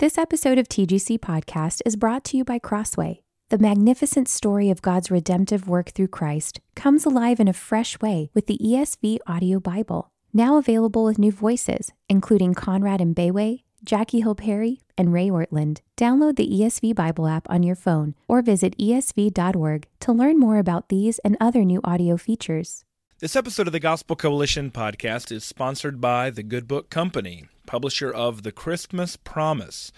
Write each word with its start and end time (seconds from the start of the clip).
This 0.00 0.18
episode 0.18 0.58
of 0.58 0.66
TGC 0.66 1.20
Podcast 1.20 1.80
is 1.86 1.94
brought 1.94 2.24
to 2.24 2.36
you 2.36 2.44
by 2.44 2.58
Crossway. 2.58 3.22
The 3.50 3.58
magnificent 3.58 4.28
story 4.28 4.68
of 4.68 4.82
God's 4.82 5.08
redemptive 5.08 5.68
work 5.68 5.90
through 5.90 6.08
Christ 6.08 6.58
comes 6.74 7.06
alive 7.06 7.38
in 7.38 7.46
a 7.46 7.52
fresh 7.52 8.00
way 8.00 8.28
with 8.34 8.48
the 8.48 8.58
ESV 8.58 9.18
Audio 9.28 9.60
Bible, 9.60 10.10
now 10.32 10.58
available 10.58 11.04
with 11.04 11.20
new 11.20 11.30
voices, 11.30 11.92
including 12.08 12.54
Conrad 12.54 12.98
Mbewe, 12.98 13.62
Jackie 13.84 14.22
Hill 14.22 14.34
Perry, 14.34 14.80
and 14.98 15.12
Ray 15.12 15.28
Ortlund. 15.28 15.78
Download 15.96 16.34
the 16.34 16.50
ESV 16.50 16.92
Bible 16.92 17.28
app 17.28 17.48
on 17.48 17.62
your 17.62 17.76
phone 17.76 18.16
or 18.26 18.42
visit 18.42 18.76
esv.org 18.76 19.86
to 20.00 20.12
learn 20.12 20.40
more 20.40 20.58
about 20.58 20.88
these 20.88 21.20
and 21.20 21.36
other 21.40 21.64
new 21.64 21.80
audio 21.84 22.16
features. 22.16 22.84
This 23.24 23.36
episode 23.36 23.66
of 23.66 23.72
the 23.72 23.80
Gospel 23.80 24.16
Coalition 24.16 24.70
podcast 24.70 25.32
is 25.32 25.44
sponsored 25.44 25.98
by 25.98 26.28
the 26.28 26.42
Good 26.42 26.68
Book 26.68 26.90
Company, 26.90 27.44
publisher 27.64 28.12
of 28.12 28.42
The 28.42 28.52
Christmas 28.52 29.16
Promise, 29.16 29.92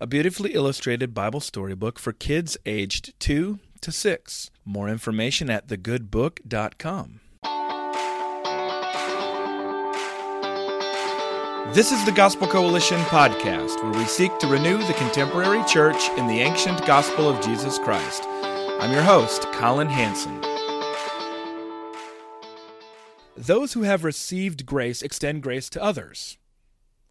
a 0.00 0.06
beautifully 0.06 0.54
illustrated 0.54 1.12
Bible 1.12 1.40
storybook 1.40 1.98
for 1.98 2.14
kids 2.14 2.56
aged 2.64 3.12
2 3.20 3.58
to 3.82 3.92
6. 3.92 4.50
More 4.64 4.88
information 4.88 5.50
at 5.50 5.68
thegoodbook.com. 5.68 7.20
This 11.74 11.92
is 11.92 12.02
the 12.06 12.12
Gospel 12.12 12.48
Coalition 12.48 13.00
podcast, 13.02 13.82
where 13.82 13.92
we 13.92 14.06
seek 14.06 14.38
to 14.38 14.46
renew 14.46 14.78
the 14.78 14.94
contemporary 14.94 15.62
church 15.66 16.08
in 16.16 16.26
the 16.26 16.40
ancient 16.40 16.86
gospel 16.86 17.28
of 17.28 17.44
Jesus 17.44 17.78
Christ. 17.78 18.22
I'm 18.24 18.90
your 18.90 19.02
host, 19.02 19.42
Colin 19.52 19.90
Hansen. 19.90 20.49
Those 23.40 23.72
who 23.72 23.84
have 23.84 24.04
received 24.04 24.66
grace 24.66 25.00
extend 25.00 25.42
grace 25.42 25.70
to 25.70 25.82
others. 25.82 26.36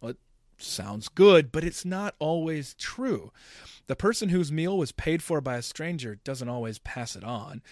Well, 0.00 0.12
it 0.12 0.18
sounds 0.58 1.08
good, 1.08 1.50
but 1.50 1.64
it's 1.64 1.84
not 1.84 2.14
always 2.20 2.74
true. 2.74 3.32
The 3.88 3.96
person 3.96 4.28
whose 4.28 4.52
meal 4.52 4.78
was 4.78 4.92
paid 4.92 5.24
for 5.24 5.40
by 5.40 5.56
a 5.56 5.62
stranger 5.62 6.20
doesn't 6.22 6.48
always 6.48 6.78
pass 6.78 7.16
it 7.16 7.24
on. 7.24 7.62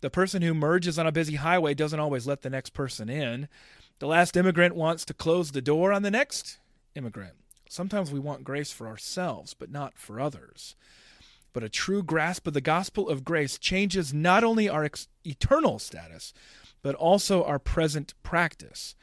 The 0.00 0.10
person 0.10 0.42
who 0.42 0.52
merges 0.52 0.98
on 0.98 1.06
a 1.06 1.12
busy 1.12 1.36
highway 1.36 1.74
doesn't 1.74 2.00
always 2.00 2.26
let 2.26 2.42
the 2.42 2.50
next 2.50 2.70
person 2.70 3.08
in. 3.08 3.46
The 4.00 4.08
last 4.08 4.36
immigrant 4.36 4.74
wants 4.74 5.04
to 5.04 5.14
close 5.14 5.52
the 5.52 5.62
door 5.62 5.92
on 5.92 6.02
the 6.02 6.10
next 6.10 6.58
immigrant. 6.96 7.34
Sometimes 7.68 8.10
we 8.10 8.18
want 8.18 8.42
grace 8.42 8.72
for 8.72 8.88
ourselves, 8.88 9.54
but 9.54 9.70
not 9.70 9.96
for 9.96 10.20
others. 10.20 10.74
But 11.52 11.62
a 11.62 11.68
true 11.68 12.02
grasp 12.02 12.48
of 12.48 12.54
the 12.54 12.60
gospel 12.60 13.08
of 13.08 13.24
grace 13.24 13.58
changes 13.58 14.12
not 14.12 14.42
only 14.42 14.68
our 14.68 14.82
ex- 14.82 15.06
eternal 15.24 15.78
status, 15.78 16.32
but 16.82 16.94
also 16.94 17.44
our 17.44 17.58
present 17.58 18.14
practice. 18.22 18.94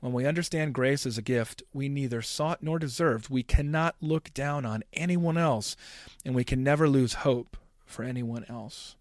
When 0.00 0.12
we 0.12 0.26
understand 0.26 0.74
grace 0.74 1.06
as 1.06 1.18
a 1.18 1.22
gift 1.22 1.62
we 1.72 1.88
neither 1.88 2.22
sought 2.22 2.62
nor 2.62 2.78
deserved, 2.78 3.28
we 3.28 3.42
cannot 3.42 3.96
look 4.00 4.32
down 4.32 4.64
on 4.64 4.84
anyone 4.92 5.36
else, 5.36 5.76
and 6.24 6.34
we 6.34 6.44
can 6.44 6.62
never 6.62 6.88
lose 6.88 7.14
hope 7.14 7.56
for 7.84 8.04
anyone 8.04 8.44
else. 8.48 8.94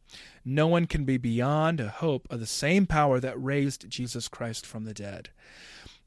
No 0.43 0.67
one 0.67 0.87
can 0.87 1.03
be 1.03 1.17
beyond 1.17 1.79
a 1.79 1.89
hope 1.89 2.27
of 2.29 2.39
the 2.39 2.45
same 2.45 2.87
power 2.87 3.19
that 3.19 3.41
raised 3.41 3.89
Jesus 3.89 4.27
Christ 4.27 4.65
from 4.65 4.85
the 4.85 4.93
dead. 4.93 5.29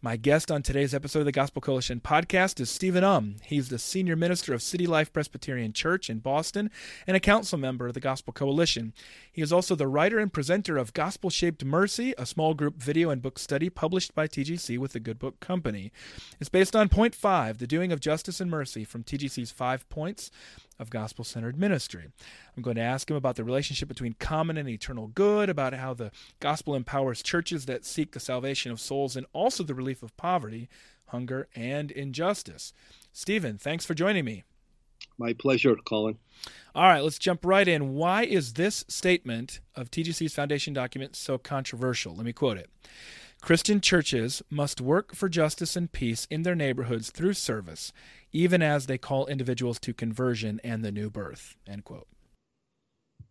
My 0.03 0.17
guest 0.17 0.51
on 0.51 0.63
today's 0.63 0.95
episode 0.95 1.19
of 1.19 1.25
the 1.27 1.33
Gospel 1.33 1.61
Coalition 1.61 2.01
podcast 2.01 2.59
is 2.59 2.71
Stephen 2.71 3.05
Um. 3.05 3.37
He's 3.45 3.69
the 3.69 3.79
senior 3.79 4.17
minister 4.17 4.55
of 4.55 4.63
City 4.63 4.87
Life 4.87 5.13
Presbyterian 5.13 5.75
Church 5.75 6.09
in 6.09 6.21
Boston 6.21 6.71
and 7.07 7.19
a 7.19 7.21
council 7.21 7.59
member 7.59 7.87
of 7.87 7.93
the 7.93 8.01
Gospel 8.01 8.33
Coalition. 8.33 8.95
He 9.31 9.43
is 9.43 9.53
also 9.53 9.75
the 9.75 9.87
writer 9.87 10.19
and 10.19 10.33
presenter 10.33 10.79
of 10.79 10.95
Gospel 10.95 11.29
Shaped 11.29 11.67
Mercy, 11.67 12.15
a 12.17 12.25
small 12.25 12.55
group 12.55 12.77
video 12.77 13.11
and 13.11 13.21
book 13.21 13.39
study 13.39 13.69
published 13.69 14.15
by 14.15 14.27
TGC 14.27 14.79
with 14.79 14.95
the 14.95 15.01
Good 15.01 15.19
Book 15.19 15.39
Company. 15.39 15.93
It's 16.41 16.49
based 16.49 16.75
on 16.75 16.89
Point 16.89 17.15
5, 17.15 17.59
the 17.59 17.67
doing 17.67 17.93
of 17.93 18.01
justice 18.01 18.41
and 18.41 18.51
mercy 18.51 18.85
from 18.85 19.05
TGC's 19.05 19.51
Five 19.51 19.87
Points 19.91 20.31
of 20.81 20.91
gospel 20.91 21.25
centered 21.25 21.59
ministry. 21.59 22.09
I'm 22.57 22.63
going 22.63 22.77
to 22.77 22.83
ask 22.83 23.09
him 23.09 23.17
about 23.17 23.37
the 23.37 23.45
relationship 23.45 23.87
between 23.87 24.15
common 24.15 24.57
and 24.57 24.69
eternal 24.69 25.09
good, 25.09 25.49
about 25.49 25.75
how 25.75 25.95
the 25.95 26.11
gospel 26.41 26.75
empowers 26.75 27.23
churches 27.23 27.67
that 27.67 27.85
seek 27.85 28.13
the 28.13 28.21
salvation 28.21 28.73
of 28.73 28.81
souls, 28.81 29.15
and 29.15 29.27
also 29.33 29.63
the 29.63 29.75
relief 29.75 30.03
of 30.03 30.17
poverty, 30.17 30.69
hunger, 31.09 31.47
and 31.55 31.91
injustice. 31.91 32.73
Stephen, 33.13 33.59
thanks 33.59 33.85
for 33.85 33.95
joining 33.95 34.25
me. 34.25 34.45
My 35.19 35.35
pleasure, 35.35 35.77
Colin. 35.85 36.17
All 36.75 36.85
right, 36.85 37.03
let's 37.03 37.19
jump 37.19 37.45
right 37.45 37.69
in. 37.69 37.95
Why 37.95 38.25
is 38.25 38.55
this 38.55 38.85
statement 38.89 39.61
of 39.75 39.91
TGC's 39.91 40.35
foundation 40.35 40.73
document 40.73 41.15
so 41.15 41.37
controversial? 41.37 42.17
Let 42.17 42.25
me 42.25 42.33
quote 42.33 42.57
it. 42.57 42.71
Christian 43.41 43.81
churches 43.81 44.43
must 44.51 44.81
work 44.81 45.15
for 45.15 45.29
justice 45.29 45.75
and 45.75 45.91
peace 45.91 46.27
in 46.31 46.43
their 46.43 46.55
neighborhoods 46.55 47.11
through 47.11 47.33
service, 47.33 47.93
even 48.33 48.63
as 48.63 48.87
they 48.87 48.99
call 48.99 49.27
individuals 49.27 49.81
to 49.81 49.95
conversion 49.95 50.61
and 50.63 50.85
the 50.85 50.93
new 50.93 51.11
birth. 51.11 51.57
End 51.67 51.85
quote. 51.85 52.07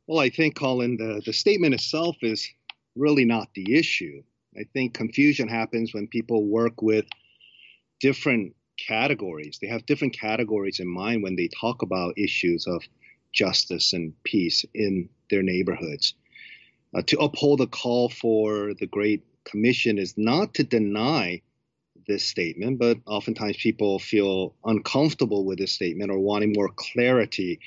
Well, 0.07 0.19
I 0.19 0.29
think, 0.29 0.55
Colin, 0.55 0.97
the, 0.97 1.21
the 1.23 1.33
statement 1.33 1.75
itself 1.75 2.17
is 2.23 2.49
really 2.95 3.23
not 3.23 3.49
the 3.53 3.77
issue. 3.77 4.23
I 4.57 4.63
think 4.73 4.95
confusion 4.95 5.47
happens 5.47 5.93
when 5.93 6.07
people 6.07 6.45
work 6.45 6.81
with 6.81 7.05
different 7.99 8.55
categories. 8.87 9.59
They 9.61 9.67
have 9.67 9.85
different 9.85 10.17
categories 10.19 10.79
in 10.79 10.87
mind 10.87 11.21
when 11.21 11.35
they 11.35 11.49
talk 11.59 11.83
about 11.83 12.17
issues 12.17 12.65
of 12.65 12.81
justice 13.31 13.93
and 13.93 14.13
peace 14.23 14.65
in 14.73 15.09
their 15.29 15.43
neighborhoods. 15.43 16.15
Uh, 16.95 17.03
to 17.03 17.19
uphold 17.19 17.59
the 17.59 17.67
call 17.67 18.09
for 18.09 18.73
the 18.79 18.87
Great 18.87 19.23
Commission 19.49 19.97
is 19.97 20.15
not 20.17 20.53
to 20.55 20.63
deny 20.63 21.41
this 22.07 22.25
statement, 22.25 22.79
but 22.79 22.97
oftentimes 23.05 23.57
people 23.57 23.99
feel 23.99 24.55
uncomfortable 24.65 25.45
with 25.45 25.59
this 25.59 25.71
statement 25.71 26.11
or 26.11 26.19
wanting 26.19 26.53
more 26.55 26.69
clarity 26.75 27.59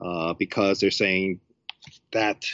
uh, 0.00 0.34
because 0.34 0.80
they're 0.80 0.90
saying 0.90 1.40
that 2.12 2.44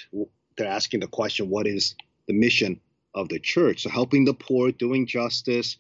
they're 0.57 0.67
asking 0.67 1.01
the 1.01 1.07
question 1.07 1.49
what 1.49 1.67
is 1.67 1.95
the 2.27 2.35
mission 2.35 2.81
of 3.15 3.29
the 3.29 3.39
church? 3.39 3.83
So, 3.83 3.91
helping 3.91 4.25
the 4.25 4.35
poor, 4.35 4.71
doing 4.73 5.07
justice 5.07 5.77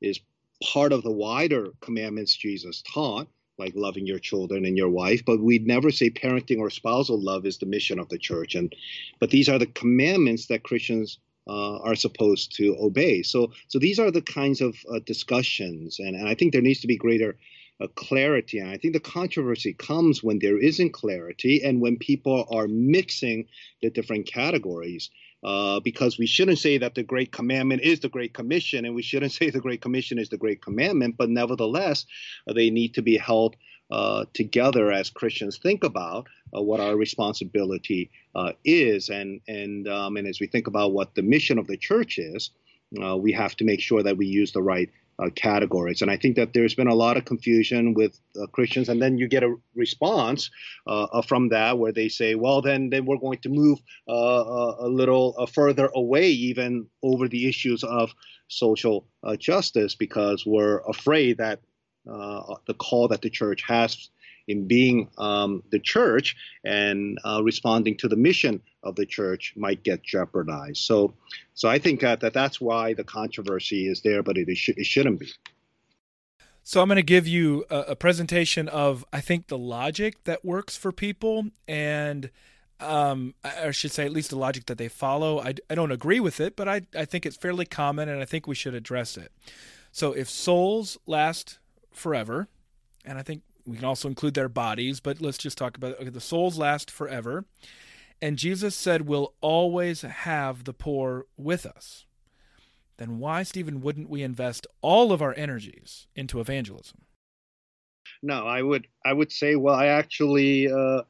is 0.00 0.20
part 0.62 0.92
of 0.92 1.02
the 1.02 1.12
wider 1.12 1.72
commandments 1.80 2.36
Jesus 2.36 2.82
taught, 2.82 3.28
like 3.58 3.72
loving 3.74 4.06
your 4.06 4.18
children 4.18 4.64
and 4.64 4.76
your 4.76 4.88
wife. 4.88 5.24
But 5.24 5.40
we'd 5.40 5.66
never 5.66 5.90
say 5.90 6.10
parenting 6.10 6.58
or 6.58 6.70
spousal 6.70 7.22
love 7.22 7.46
is 7.46 7.58
the 7.58 7.66
mission 7.66 7.98
of 7.98 8.08
the 8.08 8.18
church. 8.18 8.54
And 8.54 8.74
but 9.20 9.30
these 9.30 9.48
are 9.48 9.58
the 9.58 9.66
commandments 9.66 10.46
that 10.46 10.62
Christians 10.62 11.18
uh, 11.46 11.78
are 11.78 11.94
supposed 11.94 12.54
to 12.56 12.76
obey. 12.80 13.22
So, 13.22 13.52
so 13.68 13.78
these 13.78 13.98
are 13.98 14.10
the 14.10 14.22
kinds 14.22 14.60
of 14.60 14.76
uh, 14.92 15.00
discussions, 15.04 15.98
and, 15.98 16.16
and 16.16 16.28
I 16.28 16.34
think 16.34 16.52
there 16.52 16.62
needs 16.62 16.80
to 16.80 16.86
be 16.86 16.96
greater 16.96 17.36
uh, 17.80 17.86
clarity. 17.94 18.58
And 18.58 18.70
I 18.70 18.78
think 18.78 18.94
the 18.94 19.00
controversy 19.00 19.74
comes 19.74 20.22
when 20.22 20.38
there 20.38 20.58
isn't 20.58 20.92
clarity 20.92 21.62
and 21.62 21.80
when 21.80 21.98
people 21.98 22.46
are 22.50 22.68
mixing 22.68 23.46
the 23.82 23.90
different 23.90 24.26
categories. 24.26 25.10
Uh, 25.44 25.78
because 25.80 26.18
we 26.18 26.26
shouldn't 26.26 26.58
say 26.58 26.76
that 26.78 26.96
the 26.96 27.02
Great 27.04 27.30
Commandment 27.30 27.82
is 27.82 28.00
the 28.00 28.08
Great 28.08 28.34
Commission, 28.34 28.84
and 28.84 28.94
we 28.96 29.02
shouldn't 29.02 29.30
say 29.38 29.50
the 29.50 29.60
Great 29.60 29.80
Commission 29.80 30.18
is 30.18 30.28
the 30.30 30.38
Great 30.38 30.62
Commandment, 30.62 31.16
but 31.16 31.28
nevertheless, 31.28 32.04
uh, 32.48 32.52
they 32.52 32.70
need 32.70 32.94
to 32.94 33.02
be 33.02 33.16
held 33.16 33.54
uh, 33.90 34.24
together 34.34 34.90
as 34.90 35.10
Christians 35.10 35.58
think 35.58 35.84
about 35.84 36.26
uh, 36.56 36.62
what 36.62 36.80
our 36.80 36.96
responsibility 36.96 38.10
uh, 38.34 38.52
is, 38.64 39.08
and 39.08 39.40
and 39.46 39.88
um, 39.88 40.16
and 40.16 40.26
as 40.26 40.40
we 40.40 40.46
think 40.46 40.66
about 40.66 40.92
what 40.92 41.14
the 41.14 41.22
mission 41.22 41.58
of 41.58 41.66
the 41.66 41.76
church 41.76 42.18
is, 42.18 42.50
uh, 43.02 43.16
we 43.16 43.32
have 43.32 43.54
to 43.56 43.64
make 43.64 43.80
sure 43.80 44.02
that 44.02 44.16
we 44.16 44.26
use 44.26 44.52
the 44.52 44.62
right 44.62 44.90
uh, 45.20 45.30
categories. 45.36 46.02
And 46.02 46.10
I 46.10 46.16
think 46.16 46.34
that 46.34 46.52
there's 46.52 46.74
been 46.74 46.88
a 46.88 46.94
lot 46.94 47.16
of 47.16 47.24
confusion 47.24 47.94
with 47.94 48.18
uh, 48.40 48.46
Christians, 48.48 48.88
and 48.88 49.00
then 49.00 49.18
you 49.18 49.28
get 49.28 49.44
a 49.44 49.54
response 49.76 50.50
from 51.26 51.48
that 51.50 51.78
where 51.78 51.92
they 51.92 52.08
say, 52.08 52.34
well, 52.34 52.60
then 52.60 52.90
then 52.90 53.06
we're 53.06 53.18
going 53.18 53.38
to 53.38 53.48
move 53.48 53.78
a 54.08 54.88
little 54.88 55.46
further 55.52 55.90
away, 55.94 56.28
even 56.28 56.88
over 57.04 57.28
the 57.28 57.48
issues 57.48 57.84
of 57.84 58.12
social 58.48 59.06
justice, 59.38 59.94
because 59.94 60.44
we're 60.44 60.80
afraid 60.88 61.38
that 61.38 61.60
the 62.06 62.74
call 62.78 63.08
that 63.08 63.22
the 63.22 63.30
church 63.30 63.62
has 63.62 64.08
in 64.48 64.66
being 64.66 65.08
um, 65.18 65.62
the 65.70 65.78
church 65.78 66.36
and 66.64 67.18
uh, 67.24 67.42
responding 67.42 67.96
to 67.96 68.08
the 68.08 68.16
mission 68.16 68.60
of 68.82 68.94
the 68.94 69.06
church 69.06 69.54
might 69.56 69.82
get 69.82 70.02
jeopardized. 70.02 70.78
So, 70.78 71.14
so 71.54 71.68
I 71.68 71.78
think 71.78 72.00
that, 72.00 72.20
that 72.20 72.32
that's 72.32 72.60
why 72.60 72.94
the 72.94 73.04
controversy 73.04 73.88
is 73.88 74.02
there, 74.02 74.22
but 74.22 74.38
it, 74.38 74.48
it, 74.48 74.56
sh- 74.56 74.70
it 74.70 74.86
shouldn't 74.86 75.20
be. 75.20 75.28
So 76.62 76.80
I'm 76.80 76.88
going 76.88 76.96
to 76.96 77.02
give 77.02 77.28
you 77.28 77.64
a, 77.70 77.78
a, 77.78 77.96
presentation 77.96 78.68
of 78.68 79.04
I 79.12 79.20
think 79.20 79.46
the 79.46 79.58
logic 79.58 80.24
that 80.24 80.44
works 80.44 80.76
for 80.76 80.90
people, 80.90 81.46
and 81.68 82.28
um, 82.80 83.34
I 83.44 83.70
should 83.70 83.92
say 83.92 84.04
at 84.04 84.10
least 84.10 84.30
the 84.30 84.36
logic 84.36 84.66
that 84.66 84.76
they 84.76 84.88
follow. 84.88 85.40
I, 85.40 85.54
I 85.70 85.76
don't 85.76 85.92
agree 85.92 86.18
with 86.18 86.40
it, 86.40 86.56
but 86.56 86.68
I 86.68 86.82
I 86.96 87.04
think 87.04 87.24
it's 87.24 87.36
fairly 87.36 87.66
common, 87.66 88.08
and 88.08 88.20
I 88.20 88.24
think 88.24 88.48
we 88.48 88.56
should 88.56 88.74
address 88.74 89.16
it. 89.16 89.30
So 89.92 90.12
if 90.12 90.28
souls 90.28 90.98
last 91.06 91.60
forever, 91.96 92.48
and 93.04 93.18
I 93.18 93.22
think 93.22 93.42
we 93.66 93.76
can 93.76 93.84
also 93.84 94.08
include 94.08 94.34
their 94.34 94.48
bodies, 94.48 95.00
but 95.00 95.20
let's 95.20 95.38
just 95.38 95.58
talk 95.58 95.76
about 95.76 96.00
okay, 96.00 96.08
the 96.08 96.20
souls 96.20 96.58
last 96.58 96.90
forever. 96.90 97.44
And 98.22 98.38
Jesus 98.38 98.74
said, 98.74 99.02
We'll 99.02 99.34
always 99.40 100.02
have 100.02 100.64
the 100.64 100.72
poor 100.72 101.26
with 101.36 101.66
us. 101.66 102.06
Then 102.96 103.18
why, 103.18 103.42
Stephen, 103.42 103.82
wouldn't 103.82 104.08
we 104.08 104.22
invest 104.22 104.66
all 104.80 105.12
of 105.12 105.20
our 105.20 105.34
energies 105.36 106.06
into 106.14 106.40
evangelism? 106.40 107.02
No, 108.22 108.46
I 108.46 108.62
would 108.62 108.86
I 109.04 109.12
would 109.12 109.30
say, 109.30 109.56
well, 109.56 109.74
I 109.74 109.86
actually 109.86 110.70
uh, 110.70 111.02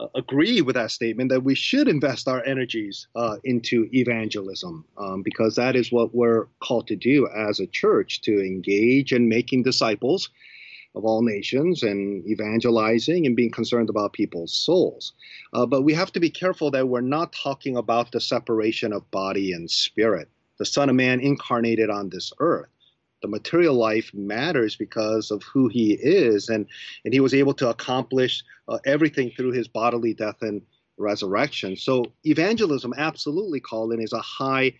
uh, 0.00 0.08
agree 0.14 0.62
with 0.62 0.74
that 0.74 0.90
statement 0.90 1.30
that 1.30 1.44
we 1.44 1.54
should 1.54 1.88
invest 1.88 2.26
our 2.26 2.44
energies 2.46 3.06
uh, 3.16 3.36
into 3.44 3.88
evangelism 3.92 4.84
um, 4.96 5.22
because 5.22 5.54
that 5.56 5.76
is 5.76 5.92
what 5.92 6.14
we're 6.14 6.46
called 6.60 6.86
to 6.86 6.96
do 6.96 7.28
as 7.28 7.60
a 7.60 7.66
church 7.66 8.22
to 8.22 8.40
engage 8.40 9.12
in 9.12 9.28
making 9.28 9.62
disciples 9.62 10.30
of 10.94 11.04
all 11.04 11.22
nations 11.22 11.82
and 11.82 12.26
evangelizing 12.26 13.26
and 13.26 13.36
being 13.36 13.50
concerned 13.50 13.90
about 13.90 14.12
people's 14.12 14.52
souls. 14.52 15.12
Uh, 15.52 15.66
but 15.66 15.82
we 15.82 15.94
have 15.94 16.10
to 16.12 16.20
be 16.20 16.30
careful 16.30 16.70
that 16.70 16.88
we're 16.88 17.00
not 17.00 17.32
talking 17.32 17.76
about 17.76 18.10
the 18.10 18.20
separation 18.20 18.92
of 18.92 19.08
body 19.10 19.52
and 19.52 19.70
spirit. 19.70 20.28
The 20.58 20.66
Son 20.66 20.88
of 20.88 20.96
Man 20.96 21.20
incarnated 21.20 21.90
on 21.90 22.08
this 22.08 22.32
earth. 22.38 22.68
The 23.22 23.28
material 23.28 23.74
life 23.74 24.10
matters 24.14 24.76
because 24.76 25.30
of 25.30 25.42
who 25.42 25.68
he 25.68 25.92
is, 25.92 26.48
and, 26.48 26.66
and 27.04 27.14
he 27.14 27.20
was 27.20 27.34
able 27.34 27.54
to 27.54 27.68
accomplish 27.68 28.42
uh, 28.68 28.78
everything 28.86 29.30
through 29.30 29.52
his 29.52 29.68
bodily 29.68 30.14
death 30.14 30.42
and 30.42 30.62
resurrection. 30.96 31.76
So, 31.76 32.04
evangelism, 32.24 32.94
absolutely, 32.96 33.60
Colin, 33.60 34.00
is 34.00 34.12
a 34.12 34.20
high 34.20 34.74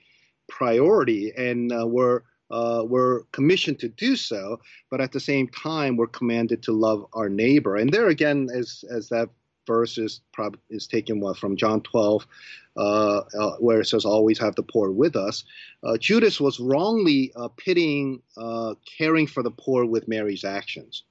priority, 0.48 1.32
and 1.37 1.72
uh, 1.72 1.87
we're 1.87 2.22
uh, 2.50 2.82
we're 2.84 3.22
commissioned 3.31 3.78
to 3.78 3.88
do 3.88 4.16
so, 4.16 4.60
but 4.90 5.00
at 5.00 5.12
the 5.12 5.20
same 5.20 5.46
time, 5.48 5.96
we're 5.96 6.08
commanded 6.08 6.62
to 6.64 6.72
love 6.72 7.06
our 7.12 7.28
neighbor. 7.28 7.76
And 7.76 7.92
there 7.92 8.08
again, 8.08 8.48
as 8.52 8.84
as 8.90 9.08
that 9.10 9.28
verse 9.66 9.98
is 9.98 10.20
prob- 10.32 10.58
is 10.68 10.86
taken 10.86 11.20
what, 11.20 11.38
from 11.38 11.56
John 11.56 11.80
12, 11.82 12.26
uh, 12.76 12.80
uh, 12.80 13.56
where 13.58 13.80
it 13.80 13.86
says, 13.86 14.04
"Always 14.04 14.38
have 14.38 14.54
the 14.56 14.62
poor 14.62 14.90
with 14.90 15.16
us." 15.16 15.44
Uh, 15.82 15.96
Judas 15.96 16.40
was 16.40 16.60
wrongly 16.60 17.32
uh, 17.36 17.48
pitting 17.48 18.22
uh, 18.36 18.74
caring 18.98 19.26
for 19.26 19.42
the 19.42 19.50
poor 19.50 19.84
with 19.84 20.08
Mary's 20.08 20.44
actions. 20.44 21.04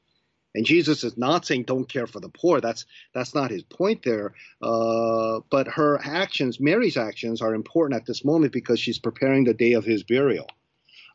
And 0.56 0.66
Jesus 0.66 1.04
is 1.04 1.18
not 1.18 1.46
saying 1.46 1.64
don't 1.64 1.88
care 1.88 2.08
for 2.08 2.20
the 2.20 2.30
poor. 2.30 2.60
That's 2.60 2.86
that's 3.14 3.36
not 3.36 3.52
his 3.52 3.64
point 3.64 4.04
there. 4.04 4.34
Uh, 4.62 5.42
but 5.50 5.68
her 5.68 6.00
actions, 6.04 6.60
Mary's 6.60 6.98
actions, 6.98 7.42
are 7.42 7.54
important 7.54 8.00
at 8.00 8.08
this 8.08 8.26
moment 8.26 8.52
because 8.52 8.80
she's 8.80 9.00
preparing 9.00 9.44
the 9.44 9.54
day 9.54 9.74
of 9.74 9.86
his 9.86 10.04
burial. 10.04 10.48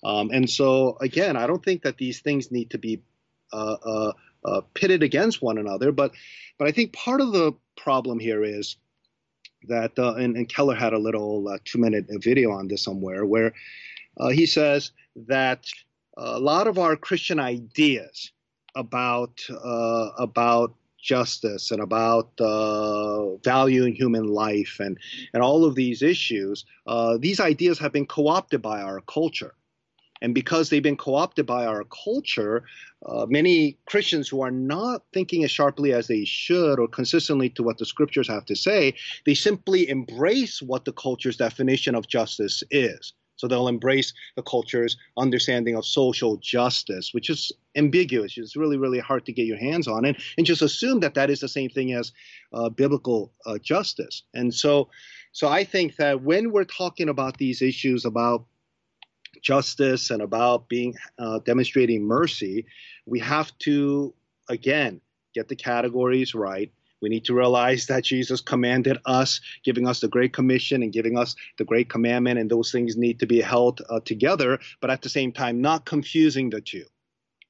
Um, 0.05 0.31
and 0.33 0.49
so, 0.49 0.99
again, 1.01 1.37
I 1.37 1.47
don't 1.47 1.65
think 1.65 1.83
that 1.83 1.97
these 1.97 2.21
things 2.21 2.53
need 2.53 2.71
to 2.71 2.79
be 2.79 3.03
uh, 4.45 4.49
uh, 4.49 4.59
uh, 4.59 4.61
pitted 4.75 5.03
against 5.03 5.43
one 5.43 5.59
another. 5.59 5.93
But, 5.93 6.13
but 6.59 6.69
I 6.69 6.73
think 6.73 6.93
part 6.93 7.21
of 7.21 7.33
the 7.33 7.53
problem 7.77 8.19
here 8.19 8.45
is 8.45 8.77
that, 9.69 9.99
uh, 9.99 10.15
and, 10.15 10.37
and, 10.37 10.49
Keller 10.49 10.75
had 10.75 10.93
a 10.93 10.99
little 10.99 11.49
uh, 11.49 11.59
two-minute 11.65 12.07
video 12.23 12.53
on 12.53 12.69
this 12.69 12.85
somewhere, 12.85 13.25
where 13.25 13.53
uh, 14.19 14.29
he 14.29 14.47
says 14.47 14.93
that 15.29 15.67
a 16.17 16.39
lot 16.39 16.69
of 16.69 16.79
our 16.79 16.97
Christian 16.97 17.41
ideas 17.41 18.31
about 18.77 19.41
about 20.19 20.75
justice 21.05 21.71
and 21.71 21.83
about 21.83 22.33
uh, 22.41 23.37
valuing 23.45 23.95
human 23.95 24.27
life 24.27 24.81
and, 24.81 24.99
and 25.33 25.43
all 25.43 25.65
of 25.65 25.75
these 25.75 26.03
issues, 26.03 26.65
uh, 26.87 27.19
these 27.21 27.41
ideas 27.41 27.79
have 27.79 27.93
been 27.93 28.07
co 28.07 28.27
opted 28.27 28.63
by 28.63 28.81
our 28.81 29.01
culture. 29.03 29.55
And 30.23 30.35
because 30.35 30.71
they've 30.71 30.83
been 30.83 30.97
co 30.97 31.15
opted 31.15 31.47
by 31.47 31.67
our 31.67 31.85
culture, 31.85 32.65
uh, 33.07 33.27
many 33.29 33.77
Christians 33.87 34.29
who 34.29 34.41
are 34.41 34.51
not 34.51 35.03
thinking 35.13 35.45
as 35.45 35.51
sharply 35.51 35.93
as 35.93 36.07
they 36.07 36.25
should 36.25 36.79
or 36.79 36.89
consistently 36.89 37.51
to 37.51 37.63
what 37.63 37.79
the 37.79 37.87
scriptures 37.87 38.29
have 38.29 38.47
to 38.47 38.57
say, 38.57 38.95
they 39.27 39.35
simply 39.35 39.89
embrace 39.89 40.63
what 40.63 40.85
the 40.85 40.93
culture's 40.93 41.37
definition 41.37 41.95
of 41.95 42.09
justice 42.09 42.63
is. 42.71 43.13
So 43.37 43.49
they'll 43.49 43.69
embrace 43.69 44.13
the 44.37 44.43
culture's 44.43 44.97
understanding 45.19 45.77
of 45.77 45.85
social 45.85 46.37
justice, 46.37 47.13
which 47.13 47.29
is 47.29 47.51
ambiguous. 47.75 48.39
It's 48.39 48.57
really, 48.57 48.77
really 48.77 49.01
hard 49.01 49.27
to 49.27 49.33
get 49.33 49.47
your 49.47 49.59
hands 49.59 49.89
on 49.89 50.05
it, 50.05 50.17
and 50.39 50.47
just 50.47 50.63
assume 50.63 51.01
that 51.01 51.15
that 51.15 51.31
is 51.31 51.41
the 51.41 51.49
same 51.49 51.69
thing 51.69 51.93
as 51.93 52.13
uh, 52.53 52.69
biblical 52.69 53.33
uh, 53.45 53.59
justice. 53.59 54.23
And 54.35 54.55
so, 54.55 54.89
so 55.33 55.49
I 55.49 55.65
think 55.65 55.97
that 55.97 56.23
when 56.23 56.53
we're 56.53 56.65
talking 56.65 57.09
about 57.09 57.39
these 57.39 57.61
issues 57.61 58.05
about 58.05 58.47
justice 59.45 60.11
and 60.11 60.23
about 60.23 60.69
being 60.69 60.95
uh, 61.19 61.39
demonstrating 61.41 62.03
mercy, 62.03 62.67
we 63.07 63.21
have 63.21 63.57
to 63.59 64.13
again 64.49 65.01
get 65.35 65.49
the 65.49 65.57
categories 65.57 66.35
right. 66.35 66.73
We 67.03 67.11
need 67.11 67.27
to 67.27 67.35
realize 67.35 67.87
that 67.89 68.05
Jesus 68.05 68.41
commanded 68.41 68.99
us, 69.05 69.41
giving 69.63 69.87
us 69.87 70.01
the 70.01 70.09
Great 70.09 70.33
Commission 70.33 70.83
and 70.83 70.93
giving 70.93 71.19
us 71.19 71.37
the 71.59 71.65
Great 71.65 71.91
Commandment, 71.91 72.39
and 72.39 72.51
those 72.51 72.73
things 72.73 72.97
need 72.97 73.21
to 73.21 73.27
be 73.27 73.43
held 73.43 73.83
uh, 73.91 74.01
together, 74.01 74.59
but 74.81 74.91
at 74.91 75.03
the 75.03 75.11
same 75.11 75.31
time, 75.31 75.61
not 75.61 75.85
confusing 75.85 76.49
the 76.49 76.63
two. 76.63 76.85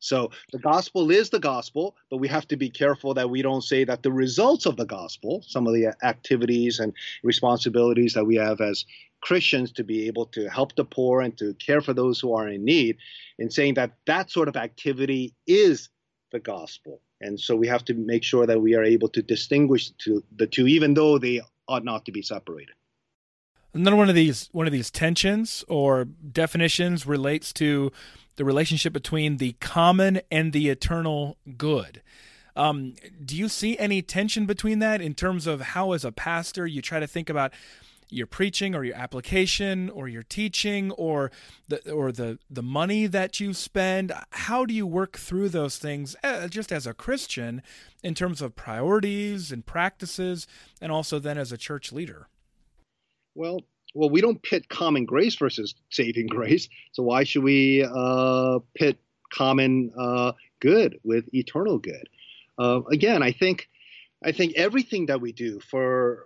So 0.00 0.32
the 0.52 0.58
gospel 0.58 1.11
is 1.11 1.31
the 1.31 1.38
gospel, 1.38 1.97
but 2.11 2.19
we 2.19 2.29
have 2.29 2.47
to 2.49 2.56
be 2.56 2.69
careful 2.69 3.14
that 3.14 3.31
we 3.31 3.40
don't 3.40 3.62
say 3.64 3.85
that 3.85 4.02
the 4.02 4.12
results 4.12 4.67
of 4.67 4.76
the 4.76 4.85
gospel, 4.85 5.43
some 5.47 5.67
of 5.67 5.73
the 5.73 5.94
activities 6.02 6.79
and 6.79 6.93
responsibilities 7.23 8.12
that 8.12 8.26
we 8.26 8.37
have 8.37 8.61
as 8.61 8.85
Christians 9.25 9.73
to 9.73 9.85
be 9.85 10.06
able 10.06 10.26
to 10.26 10.50
help 10.50 10.76
the 10.76 10.85
poor 10.85 11.23
and 11.23 11.37
to 11.38 11.55
care 11.55 11.81
for 11.81 11.94
those 11.94 12.21
who 12.21 12.35
are 12.35 12.47
in 12.47 12.62
need, 12.62 12.99
in 13.38 13.50
saying 13.50 13.75
that 13.75 13.93
that 14.06 14.31
sort 14.31 14.49
of 14.49 14.56
activity 14.56 15.35
is 15.47 15.88
the 16.31 16.38
gospel. 16.38 17.00
And 17.23 17.41
so 17.41 17.56
we 17.56 17.66
have 17.69 17.85
to 17.87 17.95
make 17.95 18.23
sure 18.23 18.47
that 18.47 18.61
we 18.61 18.75
are 18.75 18.85
able 18.85 19.09
to 19.09 19.23
distinguish 19.23 19.93
the 20.37 20.47
two, 20.47 20.66
even 20.66 20.93
though 20.93 21.19
they 21.19 21.40
ought 21.66 21.85
not 21.85 22.04
to 22.04 22.12
be 22.12 22.21
separated. 22.21 22.75
Another 23.73 23.97
one 23.97 24.11
of 24.11 24.14
these 24.14 24.50
one 24.52 24.66
of 24.66 24.73
these 24.73 24.90
tensions 24.90 25.64
or 25.69 26.04
definitions 26.04 27.07
relates 27.07 27.50
to 27.54 27.90
the 28.37 28.45
relationship 28.45 28.93
between 28.93 29.38
the 29.38 29.52
common 29.59 30.21
and 30.31 30.52
the 30.52 30.69
eternal 30.69 31.38
good. 31.57 32.02
Um, 32.57 32.95
do 33.25 33.35
you 33.37 33.49
see 33.49 33.76
any 33.78 34.02
tension 34.02 34.45
between 34.47 34.81
that 34.81 35.00
in 35.00 35.14
terms 35.14 35.47
of 35.47 35.61
how, 35.61 35.93
as 35.93 36.04
a 36.04 36.12
pastor, 36.12 36.66
you 36.66 36.83
try 36.83 37.00
to 37.00 37.07
think 37.07 37.28
about 37.31 37.52
your 38.14 38.26
preaching 38.26 38.75
or 38.75 38.85
your 38.85 38.97
application 38.97 39.90
or 39.90 40.09
your 40.09 40.23
teaching 40.23 40.90
or 40.92 41.30
the 41.68 41.90
or 41.90 42.12
the 42.12 42.38
the 42.49 42.62
money 42.62 43.06
that 43.06 43.40
you 43.40 43.52
spend 43.52 44.12
how 44.30 44.64
do 44.64 44.73
you 44.73 44.87
work 44.87 45.18
through 45.18 45.49
those 45.49 45.78
things 45.78 46.14
uh, 46.23 46.47
just 46.49 46.71
as 46.71 46.87
a 46.87 46.94
christian 46.94 47.62
in 48.02 48.14
terms 48.14 48.40
of 48.40 48.54
priorities 48.54 49.50
and 49.50 49.66
practices 49.66 50.47
and 50.80 50.92
also 50.92 51.18
then 51.18 51.38
as 51.38 51.50
a 51.50 51.56
church 51.56 51.92
leader? 51.92 52.28
Well 53.35 53.62
well 53.94 54.11
we 54.11 54.21
don't 54.21 54.42
pit 54.42 54.68
common 54.68 55.04
grace 55.04 55.37
versus 55.37 55.75
saving 55.90 56.28
grace. 56.28 56.68
So 56.92 57.02
why 57.02 57.25
should 57.25 57.42
we 57.42 57.85
uh, 57.85 58.61
pit 58.75 58.99
common 59.33 59.92
uh, 59.99 60.33
good 60.61 60.99
with 61.02 61.33
eternal 61.35 61.78
good? 61.78 62.09
Uh, 62.56 62.83
again 62.92 63.21
i 63.21 63.33
think 63.33 63.68
i 64.23 64.30
think 64.30 64.52
everything 64.54 65.06
that 65.06 65.21
we 65.21 65.33
do 65.33 65.59
for 65.59 66.25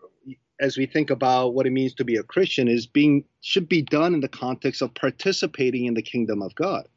as 0.60 0.76
we 0.76 0.86
think 0.86 1.10
about 1.10 1.54
what 1.54 1.66
it 1.66 1.72
means 1.72 1.94
to 1.94 2.04
be 2.04 2.16
a 2.16 2.22
Christian 2.22 2.68
is 2.68 2.86
being 2.86 3.24
should 3.40 3.68
be 3.68 3.82
done 3.82 4.14
in 4.14 4.20
the 4.20 4.28
context 4.28 4.82
of 4.82 4.94
participating 4.94 5.86
in 5.86 5.94
the 5.94 6.02
kingdom 6.02 6.42
of 6.42 6.54
God. 6.54 6.88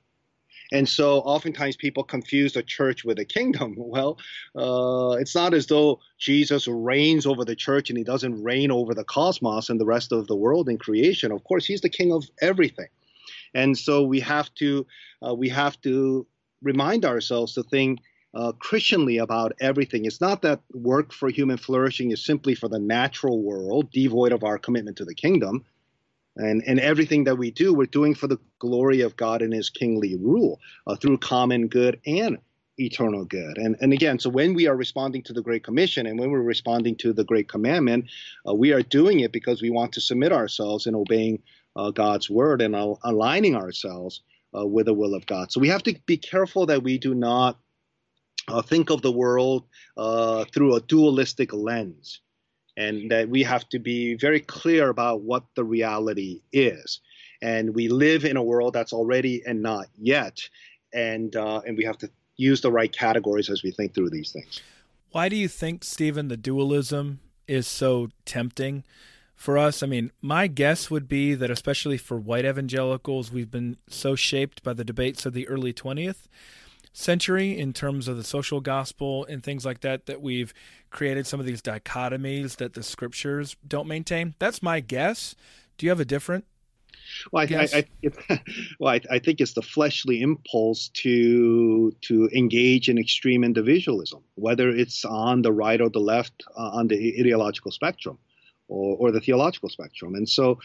And 0.74 0.88
so 0.88 1.20
oftentimes 1.20 1.75
people 1.75 2.03
confuse 2.03 2.53
the 2.53 2.63
church 2.63 3.03
with 3.03 3.18
the 3.18 3.25
kingdom. 3.25 3.75
Well, 3.77 4.18
uh, 4.56 5.18
it's 5.20 5.36
not 5.36 5.53
as 5.53 5.68
though 5.68 6.00
Jesus 6.18 6.65
reigns 6.68 7.25
over 7.25 7.44
the 7.44 7.58
church 7.58 7.89
and 7.89 7.98
he 7.98 8.06
doesn't 8.06 8.41
reign 8.41 8.72
over 8.72 8.94
the 8.94 9.03
cosmos 9.03 9.70
and 9.70 9.82
the 9.82 9.86
rest 9.86 10.13
of 10.13 10.27
the 10.27 10.36
world 10.36 10.70
and 10.70 10.80
creation. 10.80 11.32
Of 11.32 11.44
course, 11.44 11.65
he's 11.65 11.82
the 11.82 11.89
king 11.89 12.13
of 12.13 12.24
everything. 12.41 12.88
And 13.53 13.77
so 13.77 14.03
we 14.03 14.22
have 14.22 14.53
to 14.56 14.88
uh, 15.27 15.34
we 15.34 15.50
have 15.50 15.80
to 15.82 16.25
remind 16.62 17.03
ourselves 17.03 17.53
to 17.56 17.63
think 17.63 18.00
uh, 18.33 18.51
Christianly 18.53 19.17
about 19.17 19.53
everything. 19.59 20.05
It's 20.05 20.21
not 20.21 20.41
that 20.43 20.61
work 20.73 21.13
for 21.13 21.29
human 21.29 21.57
flourishing 21.57 22.11
is 22.11 22.25
simply 22.25 22.55
for 22.55 22.69
the 22.69 22.79
natural 22.79 23.41
world, 23.41 23.91
devoid 23.91 24.31
of 24.31 24.43
our 24.43 24.57
commitment 24.57 24.97
to 24.97 25.05
the 25.05 25.15
kingdom. 25.15 25.65
And, 26.38 26.63
and 26.65 26.79
everything 26.79 27.25
that 27.25 27.38
we 27.38 27.51
do, 27.51 27.73
we're 27.73 27.88
doing 27.88 28.15
for 28.15 28.27
the 28.27 28.39
glory 28.57 29.01
of 29.01 29.17
God 29.17 29.41
and 29.41 29.53
his 29.53 29.69
kingly 29.69 30.15
rule 30.15 30.61
uh, 30.88 30.95
through 30.95 31.17
common 31.17 31.67
good 31.67 32.00
and 32.05 32.38
eternal 32.77 33.25
good. 33.25 33.57
And 33.57 33.75
and 33.81 33.93
again, 33.93 34.17
so 34.17 34.29
when 34.29 34.53
we 34.53 34.67
are 34.67 34.75
responding 34.75 35.23
to 35.23 35.33
the 35.33 35.41
Great 35.41 35.63
Commission 35.63 36.07
and 36.07 36.17
when 36.17 36.31
we're 36.31 36.41
responding 36.41 36.95
to 36.97 37.13
the 37.13 37.25
Great 37.25 37.50
Commandment, 37.50 38.05
uh, 38.47 38.53
we 38.53 38.71
are 38.71 38.81
doing 38.81 39.19
it 39.19 39.31
because 39.31 39.61
we 39.61 39.69
want 39.69 39.91
to 39.93 40.01
submit 40.01 40.31
ourselves 40.31 40.88
in 40.88 40.95
obeying 40.95 41.41
uh, 41.75 41.91
God's 41.91 42.29
word 42.29 42.61
and 42.61 42.75
uh, 42.75 42.95
aligning 43.03 43.55
ourselves 43.55 44.21
uh, 44.57 44.65
with 44.65 44.85
the 44.88 44.93
will 44.93 45.13
of 45.13 45.25
God. 45.25 45.51
So 45.51 45.59
we 45.59 45.69
have 45.69 45.83
to 45.83 45.95
be 46.05 46.17
careful 46.17 46.65
that 46.67 46.83
we 46.83 46.97
do 46.97 47.13
not 47.13 47.57
uh, 48.48 48.62
think 48.62 48.89
of 48.89 49.01
the 49.01 49.12
world 49.12 49.65
uh, 49.98 50.45
through 50.45 50.75
a 50.75 50.81
dualistic 50.81 51.53
lens, 51.53 52.21
and 52.77 53.12
that 53.12 53.29
we 53.29 53.43
have 53.43 53.67
to 53.69 53.79
be 53.79 54.15
very 54.15 54.39
clear 54.39 54.89
about 54.89 55.21
what 55.21 55.43
the 55.55 55.63
reality 55.63 56.41
is. 56.51 57.01
And 57.41 57.74
we 57.74 57.88
live 57.88 58.24
in 58.25 58.38
a 58.38 58.43
world 58.43 58.74
that's 58.74 58.93
already 58.93 59.43
and 59.45 59.62
not 59.62 59.88
yet, 59.98 60.39
and 60.93 61.36
and 61.36 61.77
we 61.77 61.83
have 61.83 61.98
to 62.00 62.10
use 62.38 62.62
the 62.62 62.71
right 62.71 62.91
categories 62.91 63.50
as 63.50 63.63
we 63.63 63.71
think 63.71 63.93
through 63.93 64.10
these 64.10 64.31
things. 64.31 64.62
Why 65.12 65.27
do 65.27 65.36
you 65.36 65.48
think, 65.48 65.83
Stephen, 65.83 66.29
the 66.29 66.38
dualism 66.38 67.19
is 67.48 67.67
so 67.67 68.10
tempting 68.25 68.83
for 69.36 69.57
us? 69.57 69.83
I 69.83 69.88
mean, 69.88 70.12
my 70.21 70.48
guess 70.48 70.89
would 70.89 71.10
be 71.10 71.33
that, 71.36 71.51
especially 71.51 71.98
for 71.98 72.17
white 72.17 72.45
evangelicals, 72.45 73.31
we've 73.31 73.51
been 73.51 73.77
so 73.88 74.15
shaped 74.15 74.63
by 74.63 74.74
the 74.74 74.86
debates 74.86 75.25
of 75.25 75.33
the 75.33 75.48
early 75.50 75.74
20th 75.74 76.27
century 76.93 77.57
in 77.57 77.74
terms 77.74 78.07
of 78.07 78.17
the 78.17 78.24
social 78.24 78.62
gospel 78.62 79.25
and 79.25 79.43
things 79.43 79.65
like 79.65 79.81
that, 79.81 80.05
that 80.05 80.21
we've 80.21 80.53
created 80.89 81.25
some 81.25 81.39
of 81.39 81.45
these 81.45 81.62
dichotomies 81.62 82.57
that 82.57 82.74
the 82.74 82.83
scriptures 82.83 83.55
don't 83.67 83.88
maintain. 83.88 84.36
That's 84.39 84.62
my 84.62 84.79
guess. 84.79 85.36
Do 85.77 85.86
you 85.86 85.89
have 85.89 86.00
a 86.00 86.05
different 86.05 86.45
well, 87.31 87.48
I, 87.50 87.67
I, 87.74 87.86
I 88.29 88.41
well, 88.79 88.93
I, 88.93 89.01
I, 89.10 89.19
think 89.19 89.41
it's 89.41 89.53
the 89.53 89.62
fleshly 89.62 90.21
impulse 90.21 90.89
to 90.89 91.91
to 92.01 92.29
engage 92.33 92.89
in 92.89 92.98
extreme 92.98 93.43
individualism, 93.43 94.24
whether 94.36 94.69
it's 94.69 95.05
on 95.05 95.41
the 95.41 95.51
right 95.51 95.81
or 95.81 95.89
the 95.89 96.00
left 96.00 96.43
uh, 96.57 96.69
on 96.69 96.88
the 96.88 97.15
ideological 97.19 97.71
spectrum, 97.71 98.17
or, 98.67 98.98
or 98.98 99.12
the 99.12 99.21
theological 99.21 99.69
spectrum. 99.69 100.15
And 100.15 100.27
so, 100.27 100.60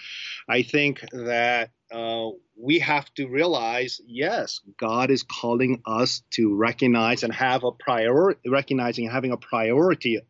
I 0.48 0.62
think 0.62 1.04
that 1.12 1.70
uh, 1.90 2.30
we 2.58 2.78
have 2.78 3.12
to 3.14 3.26
realize, 3.26 4.00
yes, 4.06 4.60
God 4.78 5.10
is 5.10 5.22
calling 5.22 5.82
us 5.86 6.22
to 6.30 6.54
recognize 6.54 7.22
and 7.22 7.32
have 7.32 7.64
a 7.64 7.72
priority, 7.72 8.48
recognizing 8.48 9.04
and 9.04 9.14
having 9.14 9.32
a 9.32 9.36
priority 9.36 10.20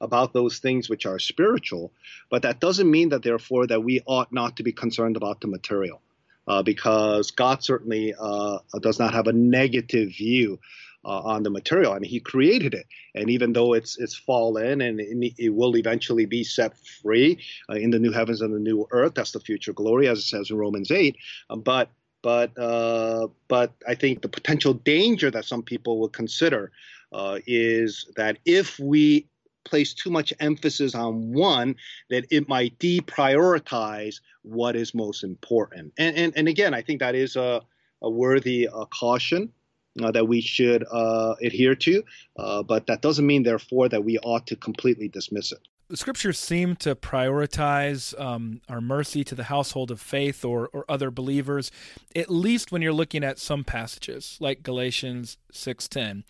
about 0.00 0.32
those 0.32 0.58
things 0.58 0.88
which 0.88 1.06
are 1.06 1.18
spiritual, 1.18 1.92
but 2.30 2.42
that 2.42 2.60
doesn't 2.60 2.90
mean 2.90 3.10
that 3.10 3.22
therefore 3.22 3.66
that 3.68 3.82
we 3.82 4.00
ought 4.06 4.32
not 4.32 4.56
to 4.56 4.62
be 4.62 4.72
concerned 4.72 5.16
about 5.16 5.40
the 5.40 5.46
material, 5.46 6.00
uh, 6.48 6.62
because 6.62 7.30
God 7.30 7.62
certainly 7.62 8.12
uh, 8.18 8.58
does 8.80 8.98
not 8.98 9.14
have 9.14 9.28
a 9.28 9.32
negative 9.32 10.08
view. 10.08 10.58
Uh, 11.04 11.18
on 11.24 11.42
the 11.42 11.50
material. 11.50 11.92
I 11.92 11.98
mean, 11.98 12.10
he 12.10 12.20
created 12.20 12.74
it, 12.74 12.86
and 13.16 13.28
even 13.28 13.52
though 13.54 13.72
it's 13.72 13.98
it's 13.98 14.14
fallen 14.14 14.80
and 14.80 15.00
it, 15.00 15.52
will 15.52 15.76
eventually 15.76 16.26
be 16.26 16.44
set 16.44 16.78
free 17.02 17.42
uh, 17.68 17.74
in 17.74 17.90
the 17.90 17.98
new 17.98 18.12
heavens 18.12 18.40
and 18.40 18.54
the 18.54 18.60
new 18.60 18.86
earth, 18.92 19.14
that's 19.14 19.32
the 19.32 19.40
future 19.40 19.72
glory, 19.72 20.06
as 20.06 20.20
it 20.20 20.26
says 20.26 20.48
in 20.48 20.56
Romans 20.58 20.92
eight. 20.92 21.16
Um, 21.50 21.60
but 21.60 21.90
but 22.22 22.56
uh, 22.56 23.26
but 23.48 23.72
I 23.88 23.96
think 23.96 24.22
the 24.22 24.28
potential 24.28 24.74
danger 24.74 25.28
that 25.32 25.44
some 25.44 25.64
people 25.64 25.98
will 25.98 26.08
consider 26.08 26.70
uh, 27.10 27.40
is 27.48 28.06
that 28.14 28.38
if 28.44 28.78
we 28.78 29.26
place 29.64 29.94
too 29.94 30.10
much 30.10 30.32
emphasis 30.38 30.94
on 30.94 31.32
one 31.32 31.74
that 32.10 32.26
it 32.30 32.48
might 32.48 32.78
deprioritize 32.78 34.20
what 34.42 34.76
is 34.76 34.94
most 34.94 35.24
important. 35.24 35.92
And 35.98 36.16
and, 36.16 36.32
and 36.36 36.48
again, 36.48 36.74
I 36.74 36.82
think 36.82 37.00
that 37.00 37.14
is 37.14 37.34
a, 37.34 37.60
a 38.02 38.08
worthy 38.10 38.68
uh, 38.68 38.84
caution. 38.86 39.52
Uh, 40.00 40.10
that 40.10 40.26
we 40.26 40.40
should 40.40 40.86
uh, 40.90 41.34
adhere 41.42 41.74
to, 41.74 42.02
uh, 42.38 42.62
but 42.62 42.86
that 42.86 43.02
doesn't 43.02 43.26
mean, 43.26 43.42
therefore, 43.42 43.90
that 43.90 44.02
we 44.02 44.16
ought 44.20 44.46
to 44.46 44.56
completely 44.56 45.06
dismiss 45.06 45.52
it. 45.52 45.58
The 45.92 45.98
scriptures 45.98 46.38
seem 46.38 46.76
to 46.76 46.94
prioritize 46.94 48.18
um, 48.18 48.62
our 48.70 48.80
mercy 48.80 49.24
to 49.24 49.34
the 49.34 49.44
household 49.44 49.90
of 49.90 50.00
faith 50.00 50.42
or, 50.46 50.70
or 50.72 50.86
other 50.88 51.10
believers, 51.10 51.70
at 52.16 52.30
least 52.30 52.72
when 52.72 52.80
you're 52.80 52.94
looking 52.94 53.22
at 53.22 53.38
some 53.38 53.64
passages 53.64 54.38
like 54.40 54.62
Galatians 54.62 55.36
6:10. 55.52 56.24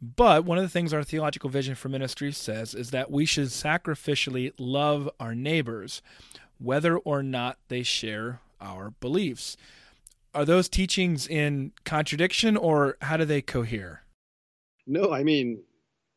But 0.00 0.46
one 0.46 0.56
of 0.56 0.64
the 0.64 0.70
things 0.70 0.94
our 0.94 1.04
theological 1.04 1.50
vision 1.50 1.74
for 1.74 1.90
ministry 1.90 2.32
says 2.32 2.74
is 2.74 2.90
that 2.92 3.10
we 3.10 3.26
should 3.26 3.48
sacrificially 3.48 4.54
love 4.56 5.10
our 5.20 5.34
neighbors, 5.34 6.00
whether 6.58 6.96
or 6.96 7.22
not 7.22 7.58
they 7.68 7.82
share 7.82 8.40
our 8.58 8.92
beliefs. 9.00 9.58
Are 10.34 10.44
those 10.44 10.68
teachings 10.68 11.26
in 11.26 11.72
contradiction 11.84 12.56
or 12.56 12.96
how 13.00 13.16
do 13.16 13.24
they 13.24 13.40
cohere? 13.40 14.02
No, 14.86 15.12
I 15.12 15.22
mean 15.22 15.62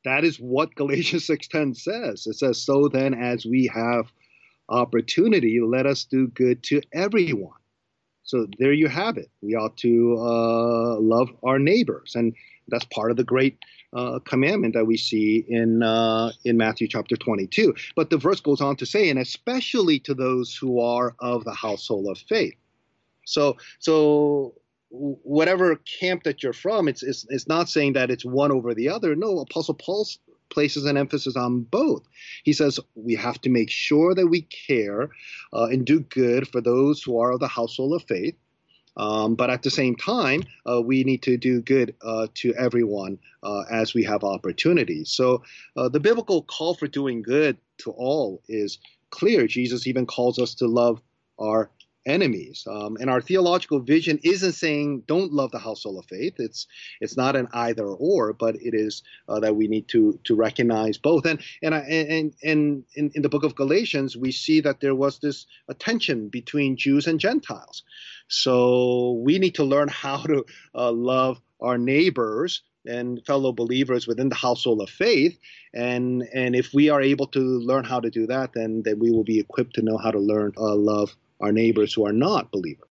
that 0.03 0.23
is 0.23 0.37
what 0.37 0.75
Galatians 0.75 1.27
6:10 1.29 1.75
says. 1.75 2.25
It 2.27 2.33
says, 2.33 2.61
"So 2.61 2.87
then 2.87 3.13
as 3.13 3.45
we 3.45 3.69
have 3.73 4.11
opportunity, 4.69 5.59
let 5.61 5.85
us 5.85 6.03
do 6.05 6.27
good 6.27 6.63
to 6.63 6.81
everyone." 6.93 7.59
So 8.23 8.47
there 8.59 8.73
you 8.73 8.89
have 8.89 9.17
it. 9.17 9.29
We 9.41 9.55
ought 9.55 9.77
to 9.77 10.17
uh, 10.19 10.99
love 10.99 11.29
our 11.43 11.59
neighbors, 11.59 12.13
and 12.15 12.35
that's 12.67 12.85
part 12.85 13.11
of 13.11 13.17
the 13.17 13.23
great 13.23 13.57
uh, 13.93 14.19
commandment 14.25 14.73
that 14.73 14.85
we 14.85 14.97
see 14.97 15.45
in 15.47 15.81
uh, 15.81 16.31
in 16.43 16.57
Matthew 16.57 16.87
chapter 16.87 17.15
22. 17.15 17.73
But 17.95 18.09
the 18.09 18.17
verse 18.17 18.41
goes 18.41 18.59
on 18.59 18.75
to 18.77 18.85
say, 18.85 19.09
and 19.09 19.19
especially 19.19 19.99
to 19.99 20.13
those 20.13 20.55
who 20.55 20.81
are 20.81 21.15
of 21.19 21.45
the 21.45 21.53
household 21.53 22.07
of 22.07 22.17
faith. 22.17 22.55
So 23.27 23.57
so 23.79 24.53
whatever 24.89 25.75
camp 25.99 26.23
that 26.23 26.41
you're 26.41 26.53
from, 26.53 26.87
it's, 26.87 27.03
it's 27.03 27.25
it's 27.29 27.47
not 27.47 27.69
saying 27.69 27.93
that 27.93 28.09
it's 28.09 28.25
one 28.25 28.51
over 28.51 28.73
the 28.73 28.89
other. 28.89 29.15
No, 29.15 29.39
Apostle 29.39 29.73
Paul 29.73 30.07
places 30.49 30.85
an 30.85 30.97
emphasis 30.97 31.35
on 31.35 31.61
both. 31.61 32.03
He 32.43 32.53
says 32.53 32.79
we 32.95 33.15
have 33.15 33.39
to 33.41 33.49
make 33.49 33.69
sure 33.69 34.15
that 34.15 34.27
we 34.27 34.41
care 34.43 35.09
uh, 35.53 35.65
and 35.65 35.85
do 35.85 35.99
good 35.99 36.47
for 36.47 36.61
those 36.61 37.03
who 37.03 37.19
are 37.19 37.31
of 37.31 37.39
the 37.39 37.47
household 37.47 37.93
of 37.93 38.03
faith. 38.07 38.35
Um, 38.95 39.35
but 39.35 39.51
at 39.51 39.61
the 39.61 39.69
same 39.69 39.95
time, 39.95 40.43
uh, 40.67 40.81
we 40.81 41.03
need 41.03 41.21
to 41.23 41.37
do 41.37 41.61
good 41.61 41.93
uh, 42.01 42.27
to 42.35 42.53
everyone 42.55 43.19
uh, 43.43 43.61
as 43.69 43.93
we 43.93 44.03
have 44.05 44.23
opportunities. 44.23 45.11
So 45.11 45.43
uh, 45.75 45.89
the 45.89 45.99
biblical 45.99 46.41
call 46.41 46.73
for 46.73 46.87
doing 46.87 47.21
good 47.21 47.57
to 47.79 47.91
all 47.91 48.41
is 48.49 48.79
clear. 49.11 49.45
Jesus 49.45 49.85
even 49.85 50.07
calls 50.07 50.39
us 50.39 50.55
to 50.55 50.67
love 50.67 50.99
our 51.39 51.69
enemies. 52.07 52.65
Um, 52.67 52.97
and 52.99 53.09
our 53.09 53.21
theological 53.21 53.79
vision 53.79 54.19
isn't 54.23 54.53
saying 54.53 55.03
don't 55.07 55.33
love 55.33 55.51
the 55.51 55.59
household 55.59 55.99
of 55.99 56.05
faith. 56.05 56.35
It's 56.39 56.65
it's 57.01 57.17
not 57.17 57.35
an 57.35 57.47
either 57.53 57.85
or, 57.85 58.33
but 58.33 58.55
it 58.55 58.73
is 58.73 59.03
uh, 59.27 59.39
that 59.41 59.55
we 59.55 59.67
need 59.67 59.87
to 59.89 60.19
to 60.23 60.35
recognize 60.35 60.97
both. 60.97 61.25
And 61.25 61.41
and 61.61 61.75
and 61.75 62.33
and 62.43 62.83
in, 62.95 63.11
in 63.13 63.21
the 63.21 63.29
book 63.29 63.43
of 63.43 63.55
Galatians, 63.55 64.17
we 64.17 64.31
see 64.31 64.61
that 64.61 64.79
there 64.79 64.95
was 64.95 65.19
this 65.19 65.45
tension 65.77 66.29
between 66.29 66.77
Jews 66.77 67.07
and 67.07 67.19
Gentiles. 67.19 67.83
So 68.29 69.21
we 69.23 69.37
need 69.39 69.55
to 69.55 69.63
learn 69.63 69.89
how 69.89 70.17
to 70.23 70.45
uh, 70.75 70.91
love 70.91 71.39
our 71.61 71.77
neighbors 71.77 72.61
and 72.85 73.25
fellow 73.25 73.51
believers 73.51 74.07
within 74.07 74.29
the 74.29 74.35
household 74.35 74.81
of 74.81 74.89
faith. 74.89 75.37
And 75.73 76.23
and 76.33 76.55
if 76.55 76.73
we 76.73 76.89
are 76.89 77.01
able 77.01 77.27
to 77.27 77.39
learn 77.39 77.83
how 77.83 77.99
to 77.99 78.09
do 78.09 78.27
that, 78.27 78.53
then 78.53 78.81
then 78.83 78.99
we 78.99 79.11
will 79.11 79.23
be 79.23 79.39
equipped 79.39 79.75
to 79.75 79.81
know 79.81 79.97
how 79.97 80.11
to 80.11 80.19
learn 80.19 80.53
uh, 80.57 80.75
love 80.75 81.15
our 81.39 81.51
neighbors 81.51 81.93
who 81.93 82.05
are 82.05 82.13
not 82.13 82.51
believers. 82.51 82.89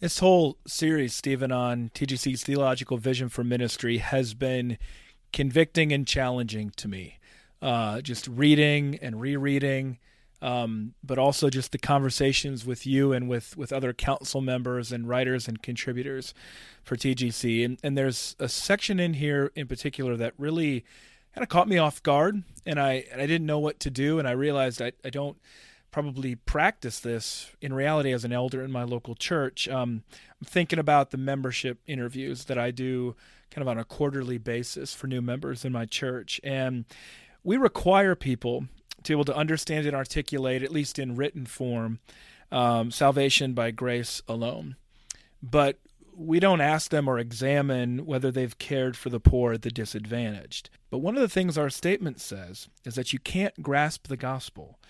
This 0.00 0.18
whole 0.18 0.58
series, 0.66 1.14
Stephen, 1.14 1.52
on 1.52 1.90
TGC's 1.94 2.42
theological 2.42 2.98
vision 2.98 3.28
for 3.28 3.44
ministry 3.44 3.98
has 3.98 4.34
been 4.34 4.76
convicting 5.32 5.92
and 5.92 6.06
challenging 6.06 6.70
to 6.76 6.88
me. 6.88 7.18
Uh, 7.62 8.00
just 8.00 8.28
reading 8.28 8.98
and 9.00 9.20
rereading 9.20 9.98
um, 10.44 10.92
but 11.02 11.18
also 11.18 11.48
just 11.48 11.72
the 11.72 11.78
conversations 11.78 12.66
with 12.66 12.86
you 12.86 13.14
and 13.14 13.30
with, 13.30 13.56
with 13.56 13.72
other 13.72 13.94
council 13.94 14.42
members 14.42 14.92
and 14.92 15.08
writers 15.08 15.48
and 15.48 15.62
contributors 15.62 16.34
for 16.82 16.96
TGC. 16.96 17.64
And, 17.64 17.78
and 17.82 17.96
there's 17.96 18.36
a 18.38 18.46
section 18.46 19.00
in 19.00 19.14
here 19.14 19.52
in 19.54 19.66
particular 19.66 20.18
that 20.18 20.34
really 20.36 20.84
kind 21.34 21.42
of 21.42 21.48
caught 21.48 21.66
me 21.66 21.78
off 21.78 22.02
guard, 22.02 22.42
and 22.66 22.78
I 22.78 23.06
and 23.10 23.22
I 23.22 23.26
didn't 23.26 23.46
know 23.46 23.58
what 23.58 23.80
to 23.80 23.90
do, 23.90 24.18
and 24.18 24.28
I 24.28 24.32
realized 24.32 24.82
I, 24.82 24.92
I 25.02 25.08
don't 25.08 25.38
probably 25.94 26.34
practice 26.34 26.98
this 26.98 27.52
in 27.60 27.72
reality 27.72 28.12
as 28.12 28.24
an 28.24 28.32
elder 28.32 28.64
in 28.64 28.72
my 28.72 28.82
local 28.82 29.14
church. 29.14 29.68
Um, 29.68 30.02
I'm 30.40 30.44
thinking 30.44 30.80
about 30.80 31.12
the 31.12 31.16
membership 31.16 31.78
interviews 31.86 32.46
that 32.46 32.58
I 32.58 32.72
do 32.72 33.14
kind 33.52 33.62
of 33.62 33.68
on 33.68 33.78
a 33.78 33.84
quarterly 33.84 34.36
basis 34.36 34.92
for 34.92 35.06
new 35.06 35.22
members 35.22 35.64
in 35.64 35.70
my 35.70 35.86
church, 35.86 36.40
and 36.42 36.84
we 37.44 37.56
require 37.56 38.16
people 38.16 38.64
to 39.04 39.12
be 39.12 39.14
able 39.14 39.24
to 39.26 39.36
understand 39.36 39.86
and 39.86 39.94
articulate, 39.94 40.64
at 40.64 40.72
least 40.72 40.98
in 40.98 41.14
written 41.14 41.46
form, 41.46 42.00
um, 42.50 42.90
salvation 42.90 43.52
by 43.52 43.70
grace 43.70 44.20
alone. 44.26 44.74
But 45.44 45.78
we 46.12 46.40
don't 46.40 46.60
ask 46.60 46.90
them 46.90 47.06
or 47.06 47.20
examine 47.20 48.04
whether 48.04 48.32
they've 48.32 48.58
cared 48.58 48.96
for 48.96 49.10
the 49.10 49.20
poor 49.20 49.52
or 49.52 49.58
the 49.58 49.70
disadvantaged. 49.70 50.70
But 50.90 50.98
one 50.98 51.14
of 51.14 51.22
the 51.22 51.28
things 51.28 51.56
our 51.56 51.70
statement 51.70 52.20
says 52.20 52.66
is 52.84 52.96
that 52.96 53.12
you 53.12 53.20
can't 53.20 53.62
grasp 53.62 54.08
the 54.08 54.16
gospel 54.16 54.80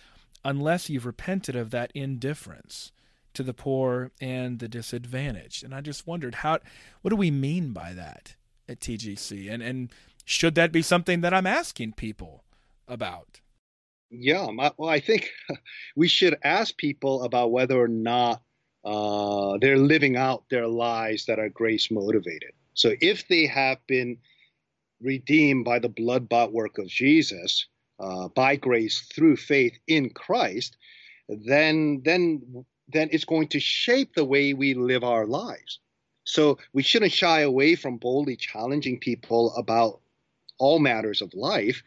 unless 0.44 0.90
you've 0.90 1.06
repented 1.06 1.56
of 1.56 1.70
that 1.70 1.90
indifference 1.94 2.92
to 3.34 3.42
the 3.42 3.54
poor 3.54 4.12
and 4.20 4.58
the 4.58 4.68
disadvantaged. 4.68 5.64
And 5.64 5.74
I 5.74 5.80
just 5.80 6.06
wondered 6.06 6.36
how 6.36 6.58
what 7.02 7.10
do 7.10 7.16
we 7.16 7.30
mean 7.30 7.72
by 7.72 7.92
that? 7.92 8.36
at 8.68 8.80
TGC, 8.80 9.50
and 9.50 9.62
and 9.62 9.90
should 10.24 10.54
that 10.54 10.72
be 10.72 10.82
something 10.82 11.20
that 11.20 11.34
I'm 11.34 11.46
asking 11.46 11.92
people 11.92 12.44
about? 12.88 13.40
Yeah, 14.10 14.48
well, 14.76 14.88
I 14.88 15.00
think 15.00 15.30
we 15.96 16.08
should 16.08 16.36
ask 16.44 16.76
people 16.76 17.24
about 17.24 17.50
whether 17.50 17.80
or 17.80 17.88
not 17.88 18.42
uh, 18.84 19.58
they're 19.60 19.78
living 19.78 20.16
out 20.16 20.44
their 20.50 20.68
lives 20.68 21.26
that 21.26 21.38
are 21.38 21.48
grace 21.48 21.90
motivated. 21.90 22.52
So 22.74 22.94
if 23.00 23.26
they 23.28 23.46
have 23.46 23.78
been 23.86 24.18
redeemed 25.00 25.64
by 25.64 25.78
the 25.78 25.88
blood 25.88 26.28
bought 26.28 26.52
work 26.52 26.78
of 26.78 26.86
Jesus, 26.86 27.66
uh, 27.98 28.28
by 28.28 28.56
grace 28.56 29.06
through 29.14 29.36
faith 29.36 29.78
in 29.86 30.10
Christ, 30.10 30.76
then 31.28 32.02
then 32.04 32.64
then 32.88 33.08
it's 33.12 33.24
going 33.24 33.48
to 33.48 33.60
shape 33.60 34.14
the 34.14 34.24
way 34.24 34.52
we 34.52 34.74
live 34.74 35.04
our 35.04 35.26
lives. 35.26 35.80
So 36.24 36.58
we 36.72 36.82
shouldn't 36.82 37.12
shy 37.12 37.40
away 37.40 37.76
from 37.76 37.98
boldly 37.98 38.36
challenging 38.36 38.98
people 38.98 39.54
about 39.56 40.00
all 40.58 40.78
matters 40.78 41.22
of 41.22 41.32
life. 41.34 41.82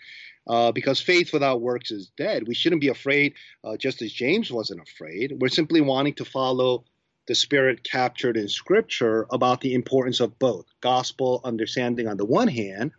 Uh, 0.49 0.71
because 0.71 1.01
faith 1.01 1.33
without 1.33 1.59
works 1.59 1.91
is 1.91 2.09
dead. 2.15 2.47
We 2.47 2.55
shouldn't 2.55 2.79
be 2.79 2.87
afraid, 2.87 3.33
uh, 3.65 3.75
just 3.75 4.01
as 4.01 4.13
James 4.13 4.49
wasn't 4.49 4.79
afraid. 4.79 5.33
We're 5.41 5.49
simply 5.49 5.81
wanting 5.81 6.13
to 6.13 6.23
follow 6.25 6.85
the 7.27 7.35
spirit 7.35 7.83
captured 7.83 8.37
in 8.37 8.47
Scripture 8.47 9.27
about 9.29 9.59
the 9.59 9.73
importance 9.73 10.21
of 10.21 10.39
both 10.39 10.65
gospel 10.79 11.41
understanding 11.43 12.07
on 12.07 12.15
the 12.15 12.25
one 12.25 12.47
hand 12.47 12.91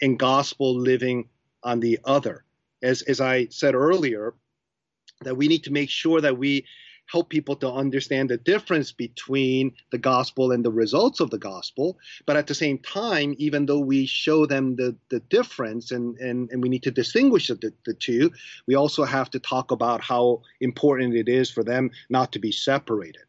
and 0.00 0.18
gospel 0.18 0.74
living 0.74 1.28
on 1.62 1.80
the 1.80 1.98
other. 2.04 2.44
As, 2.82 3.02
as 3.02 3.20
I 3.20 3.46
said 3.50 3.74
earlier, 3.74 4.34
that 5.22 5.36
we 5.36 5.48
need 5.48 5.64
to 5.64 5.72
make 5.72 5.90
sure 5.90 6.20
that 6.20 6.38
we 6.38 6.64
help 7.10 7.28
people 7.28 7.56
to 7.56 7.70
understand 7.70 8.30
the 8.30 8.36
difference 8.36 8.92
between 8.92 9.72
the 9.90 9.98
gospel 9.98 10.52
and 10.52 10.64
the 10.64 10.70
results 10.70 11.20
of 11.20 11.30
the 11.30 11.38
gospel. 11.38 11.98
But 12.24 12.36
at 12.36 12.46
the 12.46 12.54
same 12.54 12.78
time, 12.78 13.34
even 13.38 13.66
though 13.66 13.80
we 13.80 14.06
show 14.06 14.46
them 14.46 14.76
the, 14.76 14.96
the 15.08 15.20
difference 15.20 15.90
and, 15.90 16.16
and, 16.18 16.48
and 16.50 16.62
we 16.62 16.68
need 16.68 16.84
to 16.84 16.90
distinguish 16.90 17.48
the, 17.48 17.72
the 17.84 17.94
two, 17.94 18.30
we 18.66 18.76
also 18.76 19.04
have 19.04 19.30
to 19.30 19.40
talk 19.40 19.72
about 19.72 20.00
how 20.00 20.42
important 20.60 21.14
it 21.14 21.28
is 21.28 21.50
for 21.50 21.64
them 21.64 21.90
not 22.08 22.32
to 22.32 22.38
be 22.38 22.52
separated. 22.52 23.22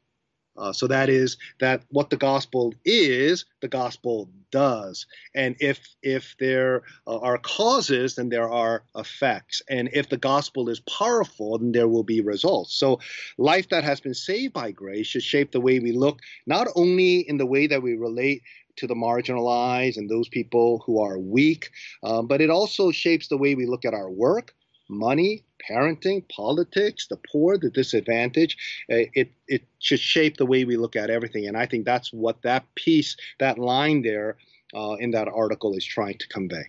Uh, 0.58 0.74
so 0.74 0.88
that 0.88 1.10
is 1.10 1.38
that 1.60 1.84
what 1.89 2.10
the 2.10 2.17
gospel 2.17 2.74
is, 2.84 3.46
the 3.62 3.67
gospel 3.67 4.29
does. 4.51 5.05
And 5.34 5.55
if 5.60 5.96
if 6.03 6.36
there 6.39 6.84
uh, 7.08 7.20
are 7.20 7.38
causes, 7.38 8.15
then 8.15 8.29
there 8.29 8.50
are 8.50 8.84
effects. 8.96 9.62
And 9.70 9.89
if 9.93 10.10
the 10.10 10.17
gospel 10.17 10.70
is 10.70 10.81
powerful, 10.81 11.58
then 11.58 11.72
there 11.72 11.88
will 11.88 12.03
be 12.03 12.22
results. 12.22 12.75
So 12.75 13.00
life 13.38 13.70
that 13.70 13.84
has 13.84 14.01
been 14.01 14.13
saved 14.13 14.53
by 14.53 14.72
grace 14.72 15.08
should 15.08 15.24
shape 15.24 15.51
the 15.51 15.62
way 15.62 15.79
we 15.79 15.93
look, 15.93 16.20
not 16.46 16.67
only 16.75 17.20
in 17.20 17.38
the 17.38 17.46
way 17.46 17.67
that 17.67 17.81
we 17.81 17.96
relate 17.96 18.43
to 18.77 18.88
the 18.88 18.96
marginalized 18.96 19.98
and 19.98 20.10
those 20.10 20.29
people 20.29 20.81
who 20.86 21.01
are 21.01 21.20
weak, 21.20 21.72
um, 22.03 22.27
but 22.27 22.41
it 22.41 22.50
also 22.50 22.91
shapes 22.91 23.27
the 23.27 23.38
way 23.38 23.55
we 23.55 23.65
look 23.65 23.86
at 23.86 23.93
our 23.93 24.10
work, 24.10 24.55
money, 24.91 25.43
parenting, 25.69 26.24
politics, 26.29 27.07
the 27.07 27.17
poor, 27.31 27.57
the 27.57 27.69
disadvantaged. 27.69 28.60
Uh, 28.91 29.10
it 29.13 29.31
it 29.48 29.63
should 29.79 30.00
shape 30.00 30.38
the 30.38 30.45
way 30.45 30.65
we 30.65 30.77
look 30.77 30.95
at 30.95 31.10
everything, 31.10 31.48
and 31.48 31.57
I 31.57 31.65
think 31.65 31.86
that's 31.86 32.12
what 32.13 32.41
that 32.43 32.65
piece, 32.75 33.17
that 33.39 33.57
line 33.57 34.01
there 34.01 34.38
uh, 34.75 34.95
in 35.00 35.12
that 35.12 35.27
article 35.27 35.74
is 35.74 35.86
trying 35.86 36.17
to 36.17 36.27
convey. 36.27 36.63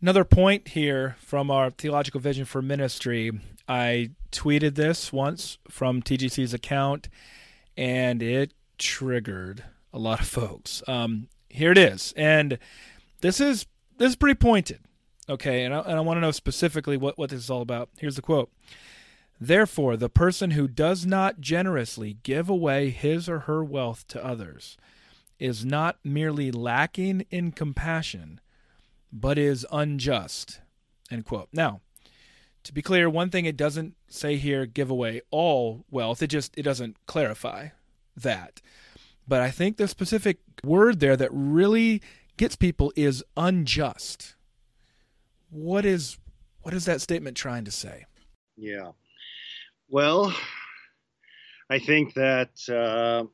Another 0.00 0.24
point 0.24 0.68
here 0.68 1.16
from 1.20 1.50
our 1.50 1.70
theological 1.70 2.20
vision 2.20 2.44
for 2.44 2.60
ministry. 2.60 3.30
I 3.68 4.10
tweeted 4.32 4.74
this 4.74 5.12
once 5.12 5.58
from 5.68 6.02
TGC's 6.02 6.52
account, 6.52 7.08
and 7.76 8.20
it 8.20 8.52
triggered 8.78 9.62
a 9.92 9.98
lot 9.98 10.20
of 10.20 10.26
folks. 10.26 10.82
Um, 10.88 11.28
here 11.48 11.70
it 11.70 11.78
is, 11.78 12.12
and 12.16 12.58
this 13.20 13.40
is 13.40 13.66
this 13.98 14.10
is 14.10 14.16
pretty 14.16 14.34
pointed. 14.34 14.80
Okay, 15.28 15.64
and 15.64 15.74
I, 15.74 15.80
and 15.80 15.96
I 15.96 16.00
want 16.00 16.16
to 16.16 16.20
know 16.20 16.32
specifically 16.32 16.96
what, 16.96 17.16
what 17.16 17.30
this 17.30 17.40
is 17.40 17.50
all 17.50 17.62
about. 17.62 17.90
Here's 17.98 18.16
the 18.16 18.22
quote 18.22 18.50
Therefore, 19.40 19.96
the 19.96 20.08
person 20.08 20.52
who 20.52 20.68
does 20.68 21.06
not 21.06 21.40
generously 21.40 22.18
give 22.22 22.48
away 22.48 22.90
his 22.90 23.28
or 23.28 23.40
her 23.40 23.64
wealth 23.64 24.06
to 24.08 24.24
others 24.24 24.76
is 25.38 25.64
not 25.64 25.98
merely 26.04 26.52
lacking 26.52 27.26
in 27.30 27.52
compassion, 27.52 28.40
but 29.12 29.38
is 29.38 29.66
unjust. 29.72 30.60
End 31.10 31.24
quote. 31.24 31.48
Now, 31.52 31.80
to 32.64 32.72
be 32.72 32.82
clear, 32.82 33.10
one 33.10 33.30
thing 33.30 33.44
it 33.44 33.56
doesn't 33.56 33.94
say 34.08 34.36
here 34.36 34.66
give 34.66 34.90
away 34.90 35.20
all 35.30 35.84
wealth. 35.90 36.22
It 36.22 36.28
just 36.28 36.56
it 36.56 36.62
doesn't 36.62 36.96
clarify 37.06 37.68
that. 38.16 38.60
But 39.26 39.40
I 39.40 39.50
think 39.50 39.76
the 39.76 39.88
specific 39.88 40.38
word 40.64 41.00
there 41.00 41.16
that 41.16 41.30
really 41.32 42.02
gets 42.36 42.56
people 42.56 42.92
is 42.96 43.24
unjust 43.36 44.34
what 45.52 45.84
is 45.84 46.18
what 46.62 46.74
is 46.74 46.86
that 46.86 47.00
statement 47.00 47.36
trying 47.36 47.64
to 47.64 47.70
say? 47.70 48.06
Yeah. 48.56 48.92
Well, 49.88 50.34
I 51.68 51.78
think 51.78 52.14
that 52.14 52.50
uh, 52.68 53.24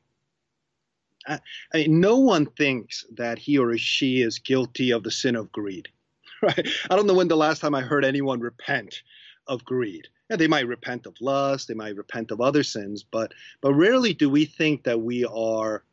I, 1.27 1.39
I, 1.73 1.87
no 1.87 2.17
one 2.17 2.45
thinks 2.45 3.05
that 3.15 3.37
he 3.37 3.57
or 3.57 3.77
she 3.77 4.21
is 4.21 4.39
guilty 4.39 4.91
of 4.91 5.03
the 5.03 5.11
sin 5.11 5.35
of 5.35 5.51
greed. 5.51 5.87
Right? 6.41 6.69
I 6.89 6.95
don't 6.95 7.05
know 7.05 7.15
when 7.15 7.27
the 7.27 7.35
last 7.35 7.59
time 7.59 7.75
I 7.75 7.81
heard 7.81 8.05
anyone 8.05 8.39
repent 8.39 9.03
of 9.47 9.65
greed. 9.65 10.07
Yeah, 10.29 10.37
they 10.37 10.47
might 10.47 10.67
repent 10.67 11.05
of 11.05 11.19
lust, 11.19 11.67
they 11.67 11.73
might 11.73 11.97
repent 11.97 12.31
of 12.31 12.39
other 12.39 12.63
sins, 12.63 13.03
but 13.03 13.33
but 13.59 13.73
rarely 13.73 14.13
do 14.13 14.29
we 14.29 14.45
think 14.45 14.85
that 14.85 15.01
we 15.01 15.25
are 15.25 15.83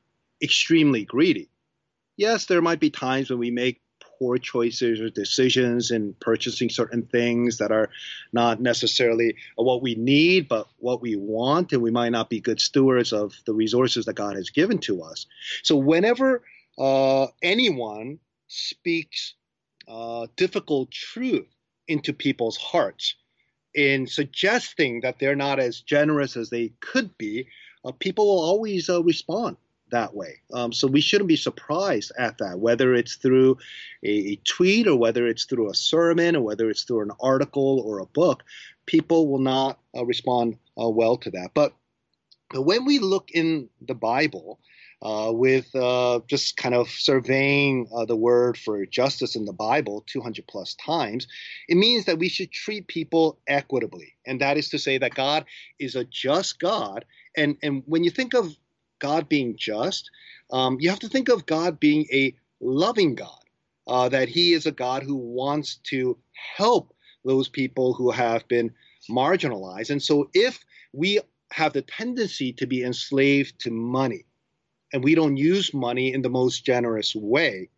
extremely 0.41 1.05
greedy. 1.05 1.49
Yes, 2.17 2.47
there 2.47 2.63
might 2.63 2.79
be 2.79 2.91
times 2.91 3.29
when 3.29 3.41
we 3.41 3.51
make 3.51 3.81
poor 4.19 4.39
choices 4.39 5.01
or 5.01 5.11
decisions 5.11 5.91
in 5.91 6.15
purchasing 6.21 6.69
certain 6.69 7.03
things 7.03 7.59
that 7.59 7.73
are 7.73 7.91
not 8.33 8.61
necessarily 8.61 9.37
what 9.57 9.83
we 9.83 9.95
need, 9.95 10.49
but 10.49 10.69
what 10.79 11.03
we 11.03 11.17
want, 11.17 11.73
and 11.73 11.83
we 11.83 11.91
might 11.91 12.11
not 12.11 12.31
be 12.31 12.41
good 12.41 12.61
stewards 12.61 13.13
of 13.13 13.35
the 13.47 13.55
resources 13.55 14.05
that 14.07 14.15
God 14.15 14.37
has 14.37 14.51
given 14.51 14.79
to 14.79 15.03
us. 15.03 15.27
So, 15.63 15.77
whenever 15.77 16.43
uh, 16.79 17.27
anyone 17.43 18.19
speaks 18.49 19.35
uh, 19.89 20.27
difficult 20.37 20.91
truth 20.91 21.49
into 21.89 22.13
people's 22.13 22.57
hearts, 22.57 23.15
in 23.75 24.07
suggesting 24.07 25.03
that 25.03 25.19
they're 25.19 25.37
not 25.37 25.61
as 25.61 25.83
generous 25.83 26.37
as 26.37 26.49
they 26.49 26.73
could 26.81 27.17
be, 27.19 27.47
uh, 27.85 27.93
people 27.93 28.27
will 28.27 28.43
always 28.43 28.89
uh, 28.89 29.03
respond 29.03 29.57
that 29.91 30.15
way. 30.15 30.41
Um, 30.53 30.73
so 30.73 30.87
we 30.87 31.01
shouldn't 31.01 31.29
be 31.29 31.37
surprised 31.37 32.13
at 32.19 32.39
that, 32.39 32.59
whether 32.59 32.95
it's 32.95 33.17
through 33.17 33.59
a, 34.03 34.09
a, 34.09 34.37
tweet 34.45 34.87
or 34.87 34.97
whether 34.97 35.27
it's 35.27 35.45
through 35.45 35.71
a 35.71 35.75
sermon 35.75 36.37
or 36.37 36.43
whether 36.43 36.69
it's 36.71 36.83
through 36.83 37.03
an 37.03 37.13
article 37.21 37.83
or 37.85 37.99
a 37.99 38.07
book. 38.07 38.45
People 38.87 39.29
will 39.29 39.41
not 39.41 39.79
uh, 39.97 40.05
respond 40.05 40.57
uh, 40.81 40.89
well 40.89 41.17
to 41.19 41.31
that. 41.31 41.51
But, 41.55 41.73
but 42.51 42.63
when 42.63 42.85
we 42.85 42.99
look 42.99 43.31
in 43.33 43.69
the 43.81 43.95
Bible, 43.95 44.61
uh, 45.03 45.31
with 45.31 45.75
uh, 45.75 46.21
just 46.27 46.57
kind 46.57 46.75
of 46.75 46.89
surveying 46.89 47.87
uh, 47.95 48.05
the 48.05 48.17
word 48.17 48.57
for 48.57 48.85
justice 48.87 49.37
in 49.37 49.45
the 49.45 49.53
Bible 49.53 50.03
200 50.07 50.47
plus 50.47 50.75
times, 50.75 51.27
it 51.69 51.77
means 51.77 52.07
that 52.07 52.19
we 52.19 52.29
should 52.29 52.51
treat 52.51 52.87
people 52.87 53.39
equitably. 53.47 54.15
And 54.27 54.41
that 54.41 54.57
is 54.57 54.71
to 54.71 54.79
say 54.79 54.99
that 54.99 55.15
God 55.15 55.45
is 55.79 55.97
a 55.97 56.05
just 56.05 56.59
God. 56.59 57.05
And, 57.37 57.57
and 57.63 57.83
when 57.87 58.05
you 58.05 58.11
think 58.11 58.35
of 58.35 58.57
God 58.99 59.29
being 59.29 59.57
just, 59.57 60.11
um, 60.51 60.79
you 60.81 60.91
have 60.91 61.01
to 61.01 61.09
think 61.09 61.29
of 61.29 61.47
God 61.47 61.81
being 61.81 62.07
a 62.13 62.35
loving 62.61 63.15
God, 63.15 63.45
uh, 63.87 64.09
that 64.09 64.29
He 64.29 64.53
is 64.53 64.67
a 64.67 64.73
God 64.73 65.03
who 65.03 65.17
wants 65.17 65.77
to 65.85 66.17
help 66.57 66.95
those 67.25 67.49
people 67.49 67.93
who 67.93 68.11
have 68.11 68.47
been 68.49 68.73
marginalized. 69.11 69.91
And 69.91 70.03
so 70.03 70.29
if 70.33 70.65
we 70.93 71.21
have 71.53 71.73
the 71.73 71.83
tendency 71.83 72.53
to 72.55 72.67
be 72.67 72.83
enslaved 72.83 73.59
to 73.61 73.71
money, 73.71 74.25
and 74.93 75.03
we 75.03 75.15
don't 75.15 75.37
use 75.37 75.75
money 75.75 76.13
in 76.13 76.23
the 76.23 76.31
most 76.31 76.65
generous 76.65 77.15
way, 77.15 77.69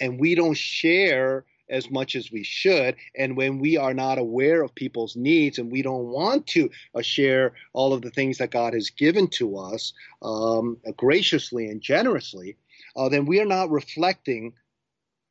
and 0.00 0.18
we 0.18 0.34
don't 0.34 0.56
share 0.56 1.44
as 1.68 1.90
much 1.90 2.14
as 2.14 2.30
we 2.30 2.42
should. 2.42 2.96
And 3.16 3.36
when 3.36 3.58
we 3.58 3.76
are 3.76 3.94
not 3.94 4.18
aware 4.18 4.62
of 4.62 4.74
people's 4.74 5.16
needs 5.16 5.58
and 5.58 5.70
we 5.70 5.82
don't 5.82 6.06
want 6.06 6.46
to 6.48 6.70
uh, 6.94 7.02
share 7.02 7.54
all 7.72 7.92
of 7.92 8.02
the 8.02 8.10
things 8.10 8.38
that 8.38 8.50
God 8.50 8.74
has 8.74 8.90
given 8.90 9.28
to 9.28 9.58
us 9.58 9.92
um, 10.22 10.78
graciously 10.96 11.68
and 11.68 11.80
generously, 11.80 12.56
uh, 12.96 13.08
then 13.08 13.26
we 13.26 13.40
are 13.40 13.46
not 13.46 13.70
reflecting 13.70 14.52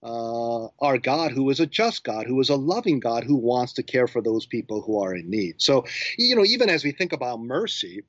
uh, 0.04 0.67
our 0.80 1.00
God, 1.00 1.32
who 1.32 1.50
is 1.50 1.60
a 1.60 1.65
just 1.65 2.04
God, 2.04 2.28
who 2.28 2.39
is 2.39 2.50
a 2.50 2.56
loving 2.56 3.00
God, 3.00 3.24
who 3.24 3.36
wants 3.36 3.74
to 3.74 3.84
care 3.84 4.08
for 4.08 4.21
those 4.21 4.45
people 4.45 4.82
who 4.82 5.02
are 5.02 5.15
in 5.15 5.30
need. 5.30 5.56
So, 5.62 5.86
you 6.17 6.36
know, 6.36 6.45
even 6.45 6.69
as 6.69 6.84
we 6.84 6.91
think 6.91 7.12
about 7.12 7.39
mercy, 7.39 8.04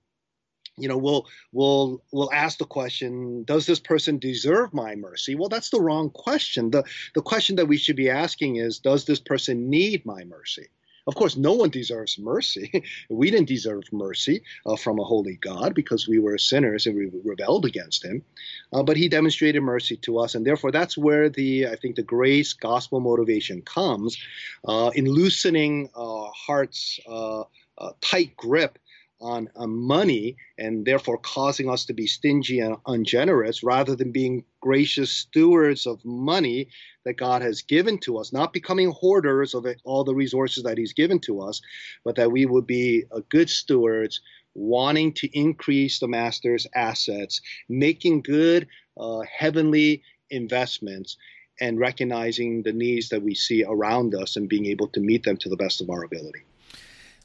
you 0.78 0.88
know 0.88 0.96
we'll 0.96 1.26
we'll 1.52 2.02
we'll 2.12 2.32
ask 2.32 2.58
the 2.58 2.64
question 2.64 3.44
does 3.44 3.66
this 3.66 3.80
person 3.80 4.18
deserve 4.18 4.72
my 4.74 4.94
mercy 4.94 5.34
well 5.34 5.48
that's 5.48 5.70
the 5.70 5.80
wrong 5.80 6.10
question 6.10 6.70
the 6.70 6.84
the 7.14 7.22
question 7.22 7.56
that 7.56 7.66
we 7.66 7.76
should 7.76 7.96
be 7.96 8.10
asking 8.10 8.56
is 8.56 8.78
does 8.78 9.04
this 9.04 9.20
person 9.20 9.70
need 9.70 10.04
my 10.04 10.24
mercy 10.24 10.68
Of 11.06 11.14
course, 11.14 11.36
no 11.36 11.52
one 11.52 11.70
deserves 11.70 12.18
mercy. 12.18 12.82
we 13.10 13.30
didn't 13.30 13.46
deserve 13.48 13.84
mercy 13.92 14.42
uh, 14.66 14.74
from 14.76 14.98
a 14.98 15.04
holy 15.04 15.36
God 15.36 15.72
because 15.72 16.08
we 16.08 16.18
were 16.18 16.36
sinners 16.36 16.86
and 16.86 16.96
we 16.96 17.10
rebelled 17.24 17.64
against 17.64 18.04
Him. 18.04 18.24
Uh, 18.72 18.82
but 18.82 18.96
He 18.96 19.08
demonstrated 19.08 19.62
mercy 19.62 19.96
to 19.98 20.18
us, 20.18 20.34
and 20.34 20.44
therefore 20.44 20.72
that's 20.72 20.98
where 20.98 21.28
the 21.28 21.68
I 21.68 21.76
think 21.76 21.94
the 21.94 22.02
grace 22.02 22.52
gospel 22.54 22.98
motivation 22.98 23.62
comes 23.62 24.18
uh, 24.66 24.90
in 24.94 25.06
loosening 25.06 25.90
uh, 25.94 26.26
hearts' 26.46 26.98
uh, 27.06 27.44
uh, 27.78 27.92
tight 28.00 28.36
grip 28.36 28.78
on, 29.20 29.48
on 29.56 29.70
money 29.70 30.36
and 30.58 30.84
therefore 30.84 31.18
causing 31.18 31.70
us 31.70 31.86
to 31.86 31.94
be 31.94 32.06
stingy 32.06 32.60
and 32.60 32.76
ungenerous 32.86 33.62
rather 33.62 33.96
than 33.96 34.12
being 34.12 34.44
gracious 34.60 35.10
stewards 35.10 35.86
of 35.86 36.04
money 36.04 36.68
that 37.04 37.14
God 37.14 37.42
has 37.42 37.62
given 37.62 37.98
to 37.98 38.18
us, 38.18 38.32
not 38.32 38.52
becoming 38.52 38.90
hoarders 38.90 39.54
of 39.54 39.66
all 39.84 40.04
the 40.04 40.14
resources 40.14 40.64
that 40.64 40.78
He's 40.78 40.92
given 40.92 41.20
to 41.20 41.40
us, 41.40 41.62
but 42.04 42.16
that 42.16 42.32
we 42.32 42.46
would 42.46 42.66
be 42.66 43.04
a 43.12 43.20
good 43.22 43.48
stewards, 43.48 44.20
wanting 44.54 45.12
to 45.14 45.28
increase 45.38 45.98
the 45.98 46.08
Master's 46.08 46.66
assets, 46.74 47.40
making 47.68 48.22
good 48.22 48.66
uh, 48.98 49.20
heavenly 49.20 50.02
investments, 50.30 51.16
and 51.60 51.78
recognizing 51.78 52.62
the 52.62 52.72
needs 52.72 53.08
that 53.08 53.22
we 53.22 53.34
see 53.34 53.64
around 53.64 54.14
us 54.14 54.36
and 54.36 54.48
being 54.48 54.66
able 54.66 54.88
to 54.88 55.00
meet 55.00 55.22
them 55.22 55.36
to 55.38 55.48
the 55.48 55.56
best 55.56 55.80
of 55.80 55.88
our 55.88 56.04
ability. 56.04 56.44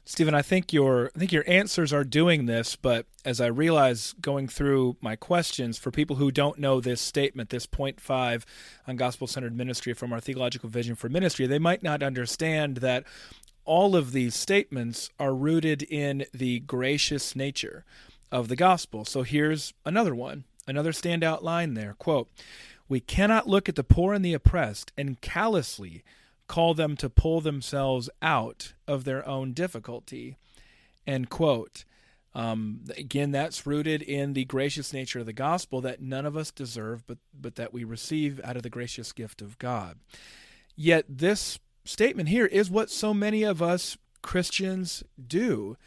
Stephen, 0.04 0.34
I 0.34 0.42
think 0.42 0.72
your 0.72 1.12
I 1.14 1.18
think 1.18 1.32
your 1.32 1.44
answers 1.46 1.92
are 1.92 2.02
doing 2.02 2.46
this, 2.46 2.74
but 2.74 3.06
as 3.24 3.40
I 3.40 3.46
realize 3.46 4.14
going 4.20 4.48
through 4.48 4.96
my 5.00 5.14
questions 5.14 5.78
for 5.78 5.92
people 5.92 6.16
who 6.16 6.32
don't 6.32 6.58
know 6.58 6.80
this 6.80 7.00
statement, 7.00 7.50
this 7.50 7.66
point 7.66 8.00
five 8.00 8.44
on 8.86 8.96
gospel 8.96 9.28
centered 9.28 9.56
ministry 9.56 9.94
from 9.94 10.12
our 10.12 10.20
theological 10.20 10.68
vision 10.68 10.96
for 10.96 11.08
ministry, 11.08 11.46
they 11.46 11.60
might 11.60 11.84
not 11.84 12.02
understand 12.02 12.78
that 12.78 13.04
all 13.64 13.94
of 13.94 14.10
these 14.10 14.34
statements 14.34 15.08
are 15.20 15.34
rooted 15.34 15.84
in 15.84 16.24
the 16.34 16.60
gracious 16.60 17.36
nature 17.36 17.84
of 18.32 18.48
the 18.48 18.56
gospel. 18.56 19.04
So 19.04 19.22
here's 19.22 19.72
another 19.86 20.16
one, 20.16 20.44
another 20.66 20.90
standout 20.90 21.42
line 21.42 21.74
there. 21.74 21.94
Quote, 21.96 22.28
We 22.88 22.98
cannot 22.98 23.48
look 23.48 23.68
at 23.68 23.76
the 23.76 23.84
poor 23.84 24.14
and 24.14 24.24
the 24.24 24.34
oppressed 24.34 24.90
and 24.98 25.20
callously 25.20 26.02
call 26.52 26.74
them 26.74 26.98
to 26.98 27.08
pull 27.08 27.40
themselves 27.40 28.10
out 28.20 28.74
of 28.86 29.04
their 29.04 29.26
own 29.26 29.54
difficulty. 29.54 30.36
End 31.06 31.30
quote. 31.30 31.86
Um, 32.34 32.80
again, 32.94 33.30
that's 33.30 33.66
rooted 33.66 34.02
in 34.02 34.34
the 34.34 34.44
gracious 34.44 34.92
nature 34.92 35.20
of 35.20 35.24
the 35.24 35.32
gospel 35.32 35.80
that 35.80 36.02
none 36.02 36.26
of 36.26 36.36
us 36.36 36.50
deserve, 36.50 37.06
but 37.06 37.16
but 37.32 37.54
that 37.54 37.72
we 37.72 37.84
receive 37.84 38.38
out 38.44 38.56
of 38.56 38.62
the 38.62 38.68
gracious 38.68 39.12
gift 39.12 39.40
of 39.40 39.58
God. 39.58 39.98
Yet 40.76 41.06
this 41.08 41.58
statement 41.86 42.28
here 42.28 42.44
is 42.44 42.70
what 42.70 42.90
so 42.90 43.14
many 43.14 43.44
of 43.44 43.62
us 43.62 43.96
Christians 44.20 45.02
do. 45.26 45.78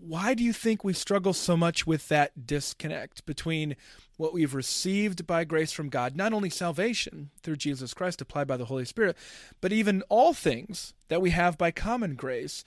Why 0.00 0.34
do 0.34 0.44
you 0.44 0.52
think 0.52 0.84
we 0.84 0.92
struggle 0.92 1.32
so 1.32 1.56
much 1.56 1.86
with 1.86 2.08
that 2.08 2.46
disconnect 2.46 3.24
between 3.24 3.76
what 4.16 4.34
we've 4.34 4.54
received 4.54 5.26
by 5.26 5.44
grace 5.44 5.72
from 5.72 5.88
God, 5.88 6.14
not 6.14 6.32
only 6.32 6.50
salvation 6.50 7.30
through 7.42 7.56
Jesus 7.56 7.94
Christ 7.94 8.20
applied 8.20 8.46
by 8.46 8.56
the 8.56 8.66
Holy 8.66 8.84
Spirit, 8.84 9.16
but 9.60 9.72
even 9.72 10.02
all 10.08 10.34
things 10.34 10.92
that 11.08 11.22
we 11.22 11.30
have 11.30 11.56
by 11.56 11.70
common 11.70 12.14
grace, 12.14 12.64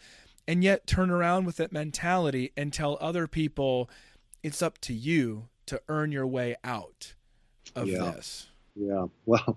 and 0.47 0.63
yet 0.63 0.87
turn 0.87 1.09
around 1.09 1.45
with 1.45 1.57
that 1.57 1.71
mentality 1.71 2.51
and 2.57 2.73
tell 2.73 2.97
other 2.99 3.27
people 3.27 3.89
it's 4.43 4.61
up 4.61 4.79
to 4.79 4.93
you 4.93 5.47
to 5.65 5.81
earn 5.87 6.11
your 6.11 6.27
way 6.27 6.55
out 6.63 7.13
of 7.75 7.87
yeah. 7.87 8.11
this? 8.11 8.47
Yeah. 8.75 9.05
Well, 9.25 9.55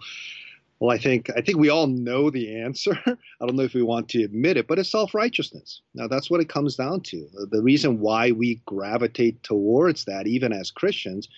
well, 0.81 0.95
I 0.95 0.99
think 0.99 1.29
I 1.37 1.41
think 1.41 1.59
we 1.59 1.71
all 1.71 1.87
know 1.87 2.31
the 2.31 2.61
answer. 2.61 2.99
I 3.07 3.47
don't 3.47 3.57
know 3.57 3.65
if 3.65 3.75
we 3.75 3.83
want 3.83 4.09
to 4.11 4.23
admit 4.23 4.57
it, 4.57 4.69
but 4.69 4.79
it's 4.79 4.91
self-righteousness. 4.91 5.83
Now 5.95 6.07
that's 6.07 6.31
what 6.31 6.41
it 6.41 6.49
comes 6.49 6.77
down 6.77 7.01
to. 7.03 7.29
The 7.51 7.63
reason 7.63 8.01
why 8.01 8.31
we 8.31 8.61
gravitate 8.67 9.43
towards 9.43 10.05
that, 10.05 10.27
even 10.27 10.53
as 10.53 10.71
Christians, 10.71 11.29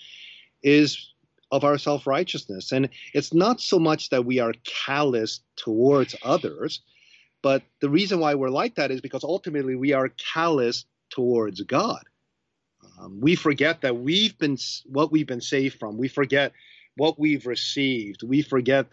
is 0.62 1.12
of 1.50 1.64
our 1.64 1.79
self 1.79 2.07
righteousness. 2.07 2.72
And 2.72 2.88
it's 3.14 3.33
not 3.33 3.61
so 3.61 3.79
much 3.79 4.11
that 4.11 4.24
we 4.24 4.38
are 4.38 4.55
callous 4.64 5.40
towards 5.57 6.14
others, 6.22 6.81
but 7.42 7.62
the 7.81 7.88
reason 7.90 8.20
why 8.20 8.35
we're 8.35 8.50
like 8.50 8.74
that 8.76 8.90
is 8.90 9.00
because 9.00 9.24
ultimately 9.24 9.74
we 9.74 9.92
are 9.92 10.11
callous 10.33 10.85
towards 11.11 11.61
God. 11.62 12.03
Um, 13.00 13.20
we 13.20 13.35
forget 13.35 13.81
that 13.81 13.96
we've 13.96 14.37
been 14.38 14.59
what 14.87 15.11
we've 15.11 15.26
been 15.26 15.40
saved 15.40 15.79
from. 15.79 15.96
We 15.96 16.09
forget 16.09 16.53
what 16.96 17.18
we've 17.18 17.46
received. 17.46 18.22
We 18.22 18.42
forget 18.42 18.87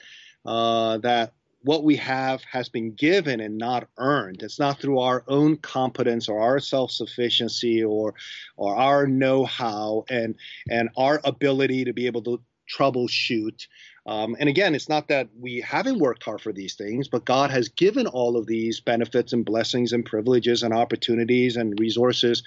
uh, 0.48 0.98
that 1.00 1.34
what 1.64 1.84
we 1.84 1.98
have 1.98 2.42
has 2.44 2.70
been 2.70 2.94
given 2.94 3.42
and 3.42 3.58
not 3.58 3.90
earned. 3.98 4.42
It's 4.42 4.60
not 4.60 4.80
through 4.80 5.00
our 5.00 5.24
own 5.28 5.58
competence 5.58 6.30
or 6.30 6.40
our 6.40 6.60
self-sufficiency 6.60 7.84
or 7.84 8.14
or 8.56 8.76
our 8.76 9.06
know-how 9.06 10.06
and 10.10 10.36
and 10.70 10.90
our 10.96 11.20
ability 11.26 11.86
to 11.86 11.94
be 11.94 12.08
able 12.08 12.22
to 12.24 12.42
troubleshoot. 12.74 13.68
Um, 14.06 14.38
and 14.40 14.48
again, 14.48 14.76
it's 14.76 14.88
not 14.88 15.10
that 15.10 15.28
we 15.38 15.60
haven't 15.60 16.00
worked 16.00 16.24
hard 16.24 16.42
for 16.42 16.54
these 16.54 16.76
things, 16.76 17.10
but 17.10 17.26
God 17.26 17.52
has 17.52 17.68
given 17.68 18.08
all 18.08 18.38
of 18.38 18.48
these 18.48 18.80
benefits 18.80 19.34
and 19.34 19.44
blessings 19.44 19.92
and 19.92 20.06
privileges 20.06 20.64
and 20.64 20.74
opportunities 20.74 21.58
and 21.58 21.78
resources, 21.80 22.44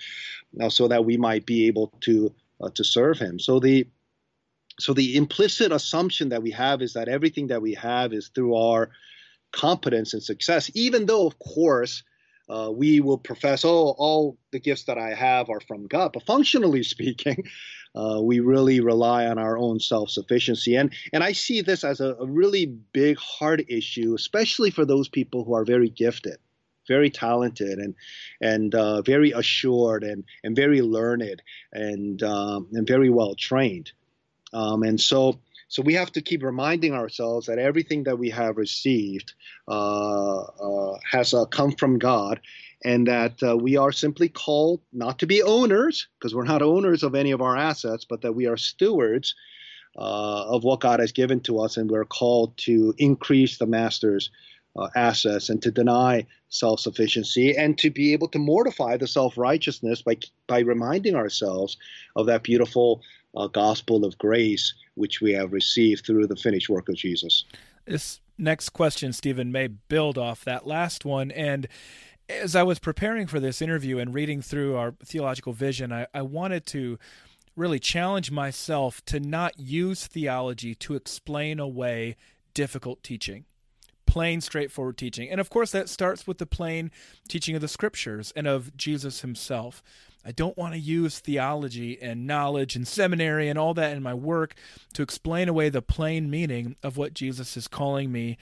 uh, 0.60 0.70
so 0.70 0.88
that 0.88 1.04
we 1.04 1.18
might 1.18 1.44
be 1.44 1.66
able 1.66 1.92
to 2.00 2.32
uh, 2.62 2.70
to 2.70 2.84
serve 2.84 3.18
Him. 3.18 3.38
So 3.38 3.60
the 3.60 3.86
so 4.80 4.92
the 4.92 5.16
implicit 5.16 5.72
assumption 5.72 6.30
that 6.30 6.42
we 6.42 6.50
have 6.52 6.82
is 6.82 6.94
that 6.94 7.08
everything 7.08 7.48
that 7.48 7.62
we 7.62 7.74
have 7.74 8.12
is 8.12 8.30
through 8.34 8.56
our 8.56 8.90
competence 9.52 10.14
and 10.14 10.22
success, 10.22 10.70
even 10.74 11.06
though, 11.06 11.26
of 11.26 11.38
course, 11.38 12.02
uh, 12.48 12.70
we 12.70 13.00
will 13.00 13.18
profess, 13.18 13.64
oh, 13.64 13.94
all 13.96 14.36
the 14.50 14.58
gifts 14.58 14.84
that 14.84 14.98
I 14.98 15.14
have 15.14 15.48
are 15.48 15.60
from 15.60 15.86
God. 15.86 16.12
But 16.12 16.24
functionally 16.24 16.82
speaking, 16.94 17.44
uh, 17.94 18.20
we 18.22 18.40
really 18.40 18.80
rely 18.80 19.26
on 19.26 19.38
our 19.38 19.56
own 19.56 19.80
self-sufficiency. 19.80 20.76
And 20.76 20.92
and 21.12 21.22
I 21.22 21.32
see 21.32 21.60
this 21.60 21.84
as 21.84 22.00
a, 22.00 22.14
a 22.14 22.26
really 22.26 22.66
big 22.66 23.18
heart 23.18 23.62
issue, 23.68 24.14
especially 24.14 24.70
for 24.70 24.84
those 24.84 25.08
people 25.08 25.44
who 25.44 25.54
are 25.54 25.64
very 25.64 25.90
gifted, 25.90 26.38
very 26.88 27.10
talented, 27.10 27.78
and 27.78 27.94
and 28.40 28.74
uh, 28.74 29.02
very 29.02 29.30
assured, 29.32 30.02
and 30.02 30.24
and 30.42 30.56
very 30.56 30.82
learned, 30.82 31.42
and 31.72 32.22
um, 32.22 32.68
and 32.72 32.86
very 32.86 33.10
well 33.10 33.34
trained. 33.34 33.92
Um, 34.52 34.82
and 34.82 35.00
so 35.00 35.38
so 35.68 35.82
we 35.82 35.94
have 35.94 36.10
to 36.12 36.20
keep 36.20 36.42
reminding 36.42 36.94
ourselves 36.94 37.46
that 37.46 37.58
everything 37.58 38.02
that 38.02 38.18
we 38.18 38.28
have 38.30 38.56
received 38.56 39.34
uh, 39.68 40.40
uh, 40.40 40.98
has 41.08 41.32
uh, 41.32 41.44
come 41.44 41.70
from 41.70 42.00
God, 42.00 42.40
and 42.84 43.06
that 43.06 43.40
uh, 43.40 43.56
we 43.56 43.76
are 43.76 43.92
simply 43.92 44.28
called 44.28 44.80
not 44.92 45.20
to 45.20 45.26
be 45.26 45.44
owners, 45.44 46.08
because 46.18 46.34
we're 46.34 46.42
not 46.42 46.60
owners 46.60 47.04
of 47.04 47.14
any 47.14 47.30
of 47.30 47.40
our 47.40 47.56
assets, 47.56 48.04
but 48.04 48.22
that 48.22 48.32
we 48.32 48.46
are 48.46 48.56
stewards 48.56 49.36
uh, 49.96 50.46
of 50.48 50.64
what 50.64 50.80
God 50.80 50.98
has 50.98 51.12
given 51.12 51.38
to 51.42 51.60
us, 51.60 51.76
and 51.76 51.88
we're 51.88 52.04
called 52.04 52.56
to 52.58 52.92
increase 52.98 53.58
the 53.58 53.66
master's 53.66 54.28
uh, 54.76 54.88
assets 54.96 55.48
and 55.48 55.62
to 55.62 55.70
deny 55.70 56.26
self-sufficiency 56.48 57.56
and 57.56 57.78
to 57.78 57.90
be 57.90 58.12
able 58.12 58.28
to 58.28 58.38
mortify 58.38 58.96
the 58.96 59.06
self-righteousness 59.06 60.02
by 60.02 60.16
by 60.46 60.60
reminding 60.60 61.14
ourselves 61.14 61.76
of 62.16 62.26
that 62.26 62.42
beautiful 62.42 63.02
uh, 63.36 63.46
gospel 63.46 64.04
of 64.04 64.16
grace 64.18 64.74
which 64.94 65.20
we 65.20 65.32
have 65.32 65.52
received 65.52 66.04
through 66.04 66.26
the 66.26 66.36
finished 66.36 66.68
work 66.68 66.88
of 66.88 66.96
Jesus. 66.96 67.44
This 67.86 68.20
next 68.38 68.70
question, 68.70 69.12
Stephen, 69.12 69.52
may 69.52 69.66
build 69.66 70.18
off 70.18 70.44
that 70.44 70.66
last 70.66 71.04
one. 71.04 71.30
And 71.30 71.68
as 72.28 72.54
I 72.54 72.62
was 72.62 72.78
preparing 72.78 73.26
for 73.26 73.40
this 73.40 73.62
interview 73.62 73.98
and 73.98 74.14
reading 74.14 74.42
through 74.42 74.76
our 74.76 74.94
theological 75.04 75.52
vision, 75.52 75.92
I, 75.92 76.06
I 76.12 76.22
wanted 76.22 76.66
to 76.66 76.98
really 77.56 77.78
challenge 77.78 78.30
myself 78.30 79.04
to 79.06 79.20
not 79.20 79.58
use 79.58 80.06
theology 80.06 80.74
to 80.74 80.94
explain 80.94 81.58
away 81.58 82.16
difficult 82.54 83.02
teaching 83.02 83.44
plain, 84.10 84.40
straightforward 84.40 84.98
teaching. 84.98 85.30
And 85.30 85.40
of 85.40 85.50
course, 85.50 85.70
that 85.70 85.88
starts 85.88 86.26
with 86.26 86.38
the 86.38 86.46
plain 86.46 86.90
teaching 87.28 87.54
of 87.54 87.60
the 87.60 87.68
scriptures 87.68 88.32
and 88.34 88.48
of 88.48 88.76
Jesus 88.76 89.20
himself. 89.20 89.84
I 90.24 90.32
don't 90.32 90.56
want 90.56 90.74
to 90.74 90.80
use 90.80 91.18
theology 91.18 92.00
and 92.00 92.26
knowledge 92.26 92.76
and 92.76 92.86
seminary 92.86 93.48
and 93.48 93.58
all 93.58 93.74
that 93.74 93.96
in 93.96 94.02
my 94.02 94.14
work 94.14 94.54
to 94.92 95.02
explain 95.02 95.48
away 95.48 95.68
the 95.68 95.82
plain 95.82 96.30
meaning 96.30 96.76
of 96.82 96.96
what 96.96 97.14
Jesus 97.14 97.56
is 97.56 97.68
calling 97.68 98.12
me 98.12 98.36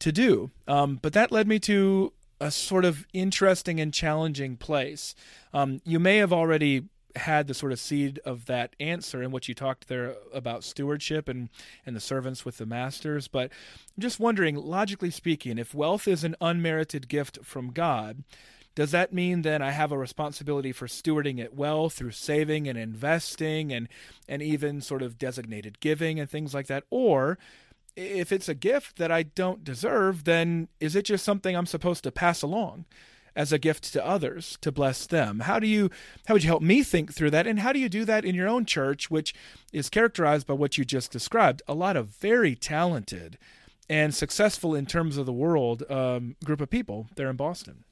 to 0.00 0.10
do. 0.10 0.50
Um, 0.66 0.98
but 1.00 1.12
that 1.12 1.30
led 1.30 1.46
me 1.46 1.58
to 1.60 2.12
a 2.40 2.50
sort 2.50 2.84
of 2.84 3.06
interesting 3.12 3.80
and 3.80 3.92
challenging 3.92 4.56
place. 4.56 5.14
Um, 5.52 5.80
you 5.84 6.00
may 6.00 6.16
have 6.16 6.32
already 6.32 6.84
had 7.16 7.46
the 7.46 7.54
sort 7.54 7.72
of 7.72 7.80
seed 7.80 8.20
of 8.24 8.46
that 8.46 8.74
answer 8.78 9.22
in 9.22 9.30
what 9.30 9.48
you 9.48 9.54
talked 9.54 9.88
there 9.88 10.14
about 10.32 10.64
stewardship 10.64 11.28
and 11.28 11.48
and 11.84 11.96
the 11.96 12.00
servants 12.00 12.44
with 12.44 12.58
the 12.58 12.66
masters 12.66 13.26
but 13.26 13.50
i'm 13.96 14.00
just 14.00 14.20
wondering 14.20 14.54
logically 14.54 15.10
speaking 15.10 15.58
if 15.58 15.74
wealth 15.74 16.06
is 16.06 16.22
an 16.22 16.36
unmerited 16.40 17.08
gift 17.08 17.38
from 17.42 17.72
god 17.72 18.22
does 18.74 18.92
that 18.92 19.12
mean 19.12 19.42
then 19.42 19.62
I 19.62 19.72
have 19.72 19.92
a 19.92 19.98
responsibility 19.98 20.72
for 20.72 20.86
stewarding 20.86 21.38
it 21.38 21.54
well 21.54 21.90
through 21.90 22.12
saving 22.12 22.68
and 22.68 22.78
investing 22.78 23.72
and 23.72 23.88
and 24.28 24.42
even 24.42 24.80
sort 24.80 25.02
of 25.02 25.18
designated 25.18 25.80
giving 25.80 26.20
and 26.20 26.30
things 26.30 26.54
like 26.54 26.66
that? 26.68 26.84
Or 26.90 27.38
if 27.96 28.32
it's 28.32 28.48
a 28.48 28.54
gift 28.54 28.96
that 28.96 29.10
I 29.10 29.24
don't 29.24 29.64
deserve, 29.64 30.24
then 30.24 30.68
is 30.78 30.94
it 30.94 31.04
just 31.04 31.24
something 31.24 31.56
I'm 31.56 31.66
supposed 31.66 32.04
to 32.04 32.12
pass 32.12 32.42
along? 32.42 32.84
as 33.36 33.52
a 33.52 33.58
gift 33.58 33.92
to 33.92 34.04
others 34.04 34.58
to 34.60 34.72
bless 34.72 35.06
them. 35.06 35.40
How 35.40 35.58
do 35.58 35.66
you 35.66 35.90
how 36.26 36.34
would 36.34 36.42
you 36.42 36.50
help 36.50 36.62
me 36.62 36.82
think 36.82 37.14
through 37.14 37.30
that 37.30 37.46
and 37.46 37.60
how 37.60 37.72
do 37.72 37.78
you 37.78 37.88
do 37.88 38.04
that 38.04 38.24
in 38.24 38.34
your 38.34 38.48
own 38.48 38.64
church 38.64 39.10
which 39.10 39.34
is 39.72 39.88
characterized 39.88 40.46
by 40.46 40.54
what 40.54 40.76
you 40.76 40.84
just 40.84 41.12
described, 41.12 41.62
a 41.68 41.74
lot 41.74 41.96
of 41.96 42.08
very 42.08 42.54
talented 42.54 43.38
and 43.88 44.14
successful 44.14 44.74
in 44.74 44.86
terms 44.86 45.16
of 45.16 45.26
the 45.26 45.32
world 45.32 45.84
um, 45.90 46.36
group 46.44 46.60
of 46.60 46.70
people 46.70 47.08
there 47.16 47.30
in 47.30 47.36
Boston? 47.36 47.84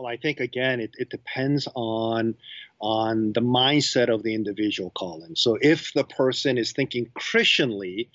Well, 0.00 0.10
I 0.10 0.16
think 0.16 0.40
again, 0.40 0.80
it, 0.80 0.94
it 0.98 1.10
depends 1.10 1.68
on 1.74 2.34
on 2.80 3.34
the 3.34 3.42
mindset 3.42 4.08
of 4.08 4.22
the 4.22 4.34
individual, 4.34 4.90
Colin. 4.96 5.36
So 5.36 5.58
if 5.60 5.92
the 5.92 6.04
person 6.04 6.56
is 6.56 6.72
thinking 6.72 7.10
Christianly 7.12 8.08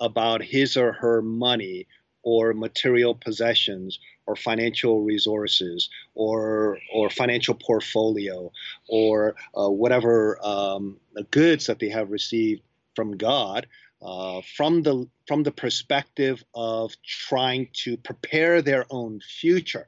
about 0.00 0.42
his 0.42 0.76
or 0.76 0.90
her 0.94 1.22
money 1.22 1.86
or 2.24 2.54
material 2.54 3.14
possessions 3.14 4.00
or 4.26 4.34
financial 4.34 5.02
resources 5.02 5.90
or 6.16 6.80
or 6.92 7.08
financial 7.08 7.54
portfolio 7.54 8.50
or 8.88 9.36
uh, 9.56 9.70
whatever 9.70 10.44
um, 10.44 10.98
goods 11.30 11.66
that 11.66 11.78
they 11.78 11.90
have 11.90 12.10
received 12.10 12.62
from 12.96 13.16
God 13.16 13.68
uh, 14.04 14.40
from 14.56 14.82
the 14.82 15.08
from 15.28 15.44
the 15.44 15.52
perspective 15.52 16.42
of 16.52 16.96
trying 17.04 17.68
to 17.84 17.96
prepare 17.96 18.60
their 18.60 18.86
own 18.90 19.20
future 19.20 19.86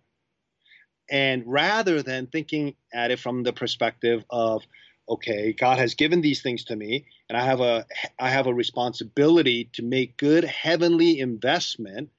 and 1.10 1.42
rather 1.46 2.02
than 2.02 2.26
thinking 2.26 2.74
at 2.92 3.10
it 3.10 3.18
from 3.18 3.42
the 3.42 3.52
perspective 3.52 4.24
of 4.30 4.62
okay 5.08 5.52
god 5.52 5.78
has 5.78 5.94
given 5.94 6.20
these 6.20 6.42
things 6.42 6.64
to 6.64 6.76
me 6.76 7.04
and 7.28 7.36
i 7.36 7.44
have 7.44 7.60
a 7.60 7.84
i 8.18 8.30
have 8.30 8.46
a 8.46 8.54
responsibility 8.54 9.68
to 9.72 9.82
make 9.82 10.16
good 10.16 10.44
heavenly 10.44 11.20
investment 11.20 12.10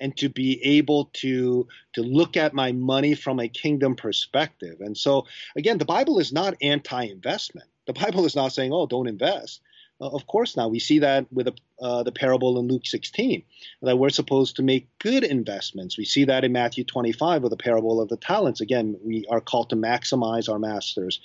and 0.00 0.16
to 0.16 0.28
be 0.28 0.60
able 0.64 1.10
to 1.12 1.68
to 1.92 2.02
look 2.02 2.36
at 2.36 2.54
my 2.54 2.72
money 2.72 3.14
from 3.14 3.38
a 3.38 3.48
kingdom 3.48 3.94
perspective. 3.94 4.80
And 4.80 4.96
so 4.96 5.26
again 5.54 5.78
the 5.78 5.84
bible 5.84 6.18
is 6.18 6.32
not 6.32 6.54
anti-investment. 6.62 7.68
The 7.86 7.92
bible 7.92 8.24
is 8.24 8.34
not 8.34 8.52
saying 8.52 8.72
oh 8.72 8.86
don't 8.86 9.06
invest 9.06 9.60
of 10.00 10.26
course 10.26 10.56
not. 10.56 10.70
We 10.70 10.78
see 10.78 10.98
that 11.00 11.26
with 11.32 11.48
uh, 11.80 12.02
the 12.02 12.12
parable 12.12 12.58
in 12.58 12.68
Luke 12.68 12.86
16, 12.86 13.42
that 13.82 13.98
we're 13.98 14.10
supposed 14.10 14.56
to 14.56 14.62
make 14.62 14.88
good 14.98 15.24
investments. 15.24 15.98
We 15.98 16.04
see 16.04 16.24
that 16.24 16.44
in 16.44 16.52
Matthew 16.52 16.84
25 16.84 17.42
with 17.42 17.50
the 17.50 17.56
parable 17.56 18.00
of 18.00 18.08
the 18.08 18.16
talents. 18.16 18.60
Again, 18.60 18.96
we 19.04 19.26
are 19.30 19.40
called 19.40 19.70
to 19.70 19.76
maximize 19.76 20.50
our 20.50 20.58
master's 20.58 21.20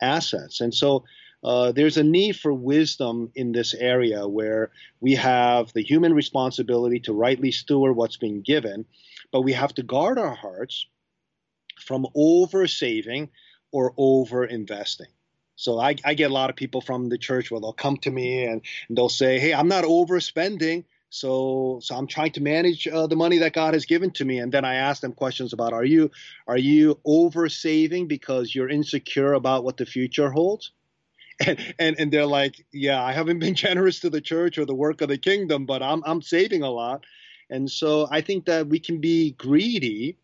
assets. 0.00 0.60
And 0.60 0.72
so 0.72 1.04
uh, 1.42 1.72
there's 1.72 1.96
a 1.96 2.02
need 2.02 2.36
for 2.36 2.54
wisdom 2.54 3.30
in 3.34 3.52
this 3.52 3.74
area 3.74 4.26
where 4.26 4.70
we 5.00 5.14
have 5.14 5.72
the 5.72 5.82
human 5.82 6.14
responsibility 6.14 7.00
to 7.00 7.12
rightly 7.12 7.50
steward 7.50 7.96
what's 7.96 8.16
being 8.16 8.40
given, 8.40 8.86
but 9.30 9.42
we 9.42 9.52
have 9.52 9.74
to 9.74 9.82
guard 9.82 10.18
our 10.18 10.34
hearts 10.34 10.86
from 11.78 12.06
over 12.14 12.66
saving 12.66 13.28
or 13.72 13.92
over 13.98 14.44
investing. 14.44 15.08
So 15.56 15.78
I, 15.78 15.96
I 16.04 16.14
get 16.14 16.30
a 16.30 16.34
lot 16.34 16.50
of 16.50 16.56
people 16.56 16.80
from 16.80 17.08
the 17.08 17.18
church 17.18 17.50
where 17.50 17.60
they'll 17.60 17.72
come 17.72 17.96
to 17.98 18.10
me 18.10 18.44
and, 18.44 18.62
and 18.88 18.98
they'll 18.98 19.08
say, 19.08 19.38
"Hey, 19.38 19.54
I'm 19.54 19.68
not 19.68 19.84
overspending." 19.84 20.84
So, 21.10 21.78
so 21.80 21.94
I'm 21.94 22.08
trying 22.08 22.32
to 22.32 22.42
manage 22.42 22.88
uh, 22.88 23.06
the 23.06 23.14
money 23.14 23.38
that 23.38 23.52
God 23.52 23.74
has 23.74 23.84
given 23.84 24.10
to 24.12 24.24
me, 24.24 24.38
and 24.38 24.50
then 24.50 24.64
I 24.64 24.74
ask 24.74 25.00
them 25.00 25.12
questions 25.12 25.52
about: 25.52 25.72
Are 25.72 25.84
you 25.84 26.10
are 26.48 26.58
you 26.58 26.98
over 27.04 27.48
saving 27.48 28.08
because 28.08 28.52
you're 28.54 28.68
insecure 28.68 29.32
about 29.32 29.62
what 29.62 29.76
the 29.76 29.86
future 29.86 30.30
holds? 30.30 30.72
And, 31.44 31.74
and 31.80 31.96
and 31.98 32.12
they're 32.12 32.26
like, 32.26 32.64
yeah, 32.72 33.02
I 33.02 33.12
haven't 33.12 33.40
been 33.40 33.54
generous 33.66 33.98
to 34.00 34.10
the 34.10 34.20
church 34.20 34.56
or 34.56 34.64
the 34.66 34.74
work 34.74 35.00
of 35.00 35.08
the 35.08 35.18
kingdom, 35.18 35.66
but 35.66 35.82
I'm 35.82 36.02
I'm 36.06 36.22
saving 36.22 36.62
a 36.62 36.70
lot, 36.70 37.04
and 37.50 37.68
so 37.68 38.06
I 38.08 38.20
think 38.20 38.46
that 38.46 38.68
we 38.68 38.78
can 38.78 39.00
be 39.00 39.32
greedy 39.32 40.16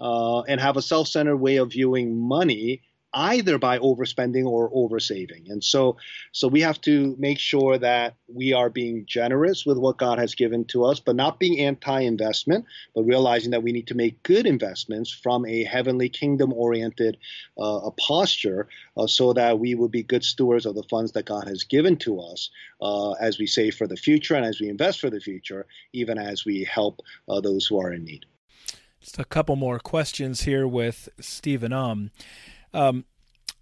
uh, 0.00 0.40
and 0.42 0.58
have 0.58 0.78
a 0.78 0.82
self-centered 0.82 1.36
way 1.36 1.56
of 1.56 1.72
viewing 1.72 2.18
money 2.18 2.82
either 3.16 3.58
by 3.58 3.78
overspending 3.78 4.44
or 4.44 4.70
oversaving. 4.70 5.50
And 5.50 5.64
so, 5.64 5.96
so 6.32 6.48
we 6.48 6.60
have 6.60 6.78
to 6.82 7.16
make 7.18 7.38
sure 7.38 7.78
that 7.78 8.14
we 8.28 8.52
are 8.52 8.68
being 8.68 9.06
generous 9.06 9.64
with 9.64 9.78
what 9.78 9.96
God 9.96 10.18
has 10.18 10.34
given 10.34 10.66
to 10.66 10.84
us, 10.84 11.00
but 11.00 11.16
not 11.16 11.40
being 11.40 11.58
anti-investment, 11.58 12.66
but 12.94 13.04
realizing 13.04 13.52
that 13.52 13.62
we 13.62 13.72
need 13.72 13.86
to 13.86 13.94
make 13.94 14.22
good 14.22 14.46
investments 14.46 15.10
from 15.10 15.46
a 15.46 15.64
heavenly 15.64 16.10
kingdom-oriented 16.10 17.16
uh, 17.58 17.90
posture, 17.98 18.68
uh, 18.98 19.06
so 19.06 19.32
that 19.32 19.58
we 19.58 19.74
will 19.74 19.88
be 19.88 20.02
good 20.02 20.22
stewards 20.22 20.66
of 20.66 20.74
the 20.74 20.82
funds 20.82 21.12
that 21.12 21.24
God 21.24 21.48
has 21.48 21.64
given 21.64 21.96
to 21.98 22.20
us 22.20 22.50
uh, 22.82 23.12
as 23.12 23.38
we 23.38 23.46
save 23.46 23.74
for 23.76 23.86
the 23.86 23.96
future 23.96 24.34
and 24.34 24.44
as 24.44 24.60
we 24.60 24.68
invest 24.68 25.00
for 25.00 25.08
the 25.08 25.20
future, 25.20 25.66
even 25.94 26.18
as 26.18 26.44
we 26.44 26.64
help 26.64 27.00
uh, 27.30 27.40
those 27.40 27.66
who 27.66 27.80
are 27.80 27.92
in 27.92 28.04
need. 28.04 28.26
Just 29.00 29.18
a 29.18 29.24
couple 29.24 29.56
more 29.56 29.78
questions 29.78 30.42
here 30.42 30.68
with 30.68 31.08
Stephen 31.18 31.72
Um. 31.72 32.10
Um, 32.76 33.06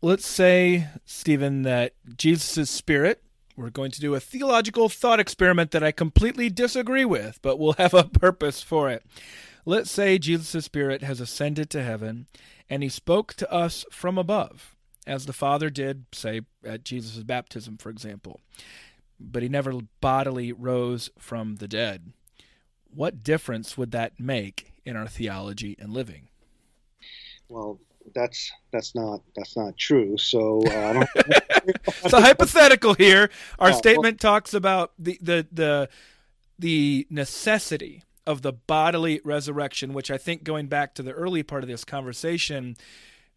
let's 0.03 0.27
say, 0.27 0.89
Stephen, 1.05 1.63
that 1.63 1.93
Jesus' 2.17 2.69
spirit, 2.69 3.23
we're 3.57 3.71
going 3.71 3.93
to 3.93 4.01
do 4.01 4.17
a 4.17 4.21
theological 4.21 4.89
thought 4.89 5.21
experiment 5.21 5.71
that 5.71 5.85
I 5.85 5.93
completely 5.93 6.51
disagree 6.51 7.05
with, 7.05 7.39
but 7.41 7.57
we'll 7.57 7.75
have 7.75 7.95
a 7.95 8.03
purpose 8.09 8.61
for 8.61 8.91
it. 8.91 9.05
Let's 9.65 9.93
say 9.93 10.19
Jesus' 10.19 10.65
spirit 10.65 11.05
has 11.05 11.21
ascended 11.21 11.71
to 11.71 11.85
heaven 11.85 12.27
and 12.69 12.83
he 12.83 12.89
spoke 12.89 13.35
to 13.35 13.53
us 13.53 13.85
from 13.89 14.19
above, 14.19 14.75
as 15.07 15.27
the 15.27 15.33
Father 15.33 15.71
did, 15.71 16.07
say, 16.11 16.41
at 16.65 16.83
Jesus' 16.85 17.23
baptism, 17.23 17.77
for 17.77 17.91
example. 17.91 18.41
But 19.21 19.45
he 19.45 19.49
never 19.49 19.75
bodily 20.01 20.53
rose 20.53 21.09
from 21.21 21.57
the 21.57 21.69
dead. 21.69 22.13
What 22.93 23.23
difference 23.23 23.79
would 23.79 23.93
that 23.93 24.19
make 24.19 24.73
in 24.85 24.97
our 24.97 25.07
theology 25.07 25.77
and 25.79 25.93
living? 25.93 26.31
Well, 27.49 27.79
that's 28.15 28.53
that's 28.73 28.95
not 28.95 29.23
that's 29.35 29.57
not 29.57 29.77
true. 29.77 30.19
So 30.19 30.63
uh, 30.67 31.07
it's 31.17 32.13
a 32.13 32.21
hypothetical 32.21 32.95
here. 32.95 33.31
Our 33.59 33.71
uh, 33.71 33.73
statement 33.73 34.23
well, 34.23 34.33
talks 34.33 34.55
about 34.55 34.93
the 34.99 35.19
the 35.21 35.47
the 35.53 35.89
the 36.59 37.07
necessity 37.11 38.05
of 38.27 38.43
the 38.43 38.53
bodily 38.53 39.21
resurrection, 39.25 39.93
which 39.93 40.11
I 40.11 40.19
think 40.19 40.45
going 40.45 40.67
back 40.67 40.95
to 40.95 41.03
the 41.03 41.13
early 41.13 41.43
part 41.43 41.63
of 41.63 41.69
this 41.69 41.85
conversation, 41.85 42.77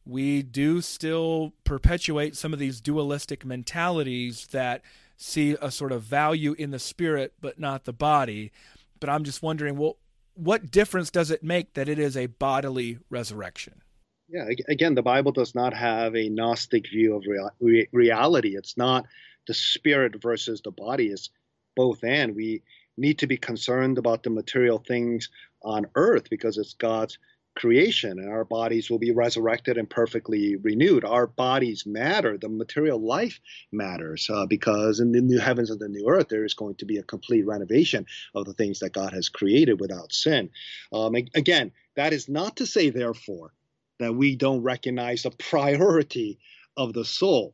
we 0.05 0.41
do 0.41 0.81
still 0.81 1.53
perpetuate 1.63 2.35
some 2.35 2.53
of 2.53 2.59
these 2.59 2.79
dualistic 2.79 3.45
mentalities 3.45 4.47
that 4.47 4.81
see 5.17 5.57
a 5.61 5.71
sort 5.71 5.91
of 5.91 6.03
value 6.03 6.53
in 6.53 6.71
the 6.71 6.79
spirit 6.79 7.33
but 7.41 7.59
not 7.59 7.85
the 7.85 7.93
body. 7.93 8.51
But 8.99 9.09
I'm 9.09 9.23
just 9.23 9.43
wondering, 9.43 9.77
well, 9.77 9.97
what 10.35 10.71
difference 10.71 11.09
does 11.09 11.31
it 11.31 11.43
make 11.43 11.73
that 11.73 11.89
it 11.89 11.99
is 11.99 12.15
a 12.15 12.27
bodily 12.27 12.99
resurrection? 13.09 13.81
Yeah, 14.29 14.45
again, 14.67 14.95
the 14.95 15.01
Bible 15.03 15.31
does 15.31 15.55
not 15.55 15.73
have 15.73 16.15
a 16.15 16.29
Gnostic 16.29 16.89
view 16.89 17.15
of 17.15 17.25
rea- 17.61 17.87
reality. 17.93 18.57
It's 18.57 18.75
not 18.75 19.05
the 19.47 19.53
spirit 19.53 20.21
versus 20.21 20.61
the 20.61 20.71
body, 20.71 21.07
it's 21.07 21.29
both 21.75 22.03
and. 22.03 22.35
We 22.35 22.63
need 22.97 23.19
to 23.19 23.27
be 23.27 23.37
concerned 23.37 23.97
about 23.97 24.23
the 24.23 24.29
material 24.29 24.79
things 24.79 25.29
on 25.63 25.85
earth 25.95 26.29
because 26.29 26.57
it's 26.57 26.73
God's 26.73 27.17
creation 27.55 28.19
and 28.19 28.29
our 28.29 28.43
bodies 28.45 28.89
will 28.89 28.99
be 28.99 29.11
resurrected 29.11 29.77
and 29.77 29.89
perfectly 29.89 30.57
renewed. 30.57 31.05
Our 31.05 31.25
bodies 31.25 31.85
matter. 31.85 32.37
The 32.37 32.49
material 32.49 32.99
life 32.99 33.39
matters 33.71 34.29
uh, 34.31 34.45
because 34.45 34.99
in 34.99 35.11
the 35.13 35.21
new 35.21 35.39
heavens 35.39 35.71
and 35.71 35.79
the 35.79 35.87
new 35.87 36.07
earth, 36.09 36.27
there 36.27 36.45
is 36.45 36.53
going 36.53 36.75
to 36.75 36.85
be 36.85 36.97
a 36.97 37.03
complete 37.03 37.45
renovation 37.47 38.05
of 38.35 38.45
the 38.45 38.53
things 38.53 38.79
that 38.79 38.93
God 38.93 39.13
has 39.13 39.29
created 39.29 39.79
without 39.79 40.11
sin. 40.11 40.49
Um, 40.91 41.15
again, 41.15 41.71
that 41.95 42.13
is 42.13 42.27
not 42.27 42.57
to 42.57 42.65
say, 42.65 42.89
therefore, 42.89 43.53
that 43.99 44.15
we 44.15 44.35
don't 44.35 44.63
recognize 44.63 45.23
the 45.23 45.31
priority 45.31 46.39
of 46.75 46.93
the 46.93 47.05
soul 47.05 47.53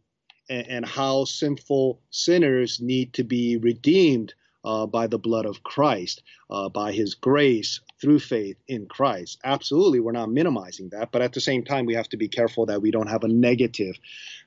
and, 0.49 0.67
and 0.67 0.85
how 0.85 1.25
sinful 1.25 2.01
sinners 2.09 2.79
need 2.81 3.13
to 3.13 3.23
be 3.23 3.57
redeemed 3.57 4.33
uh, 4.65 4.85
by 4.85 5.07
the 5.07 5.19
blood 5.19 5.45
of 5.45 5.63
Christ, 5.63 6.23
uh, 6.49 6.69
by 6.69 6.91
his 6.91 7.15
grace 7.15 7.81
through 7.99 8.19
faith 8.19 8.57
in 8.67 8.85
Christ. 8.85 9.39
Absolutely, 9.43 9.99
we're 9.99 10.11
not 10.13 10.31
minimizing 10.31 10.89
that, 10.89 11.11
but 11.11 11.21
at 11.21 11.33
the 11.33 11.41
same 11.41 11.63
time, 11.63 11.85
we 11.85 11.95
have 11.95 12.09
to 12.09 12.17
be 12.17 12.27
careful 12.27 12.65
that 12.67 12.81
we 12.81 12.91
don't 12.91 13.09
have 13.09 13.23
a 13.23 13.27
negative 13.27 13.95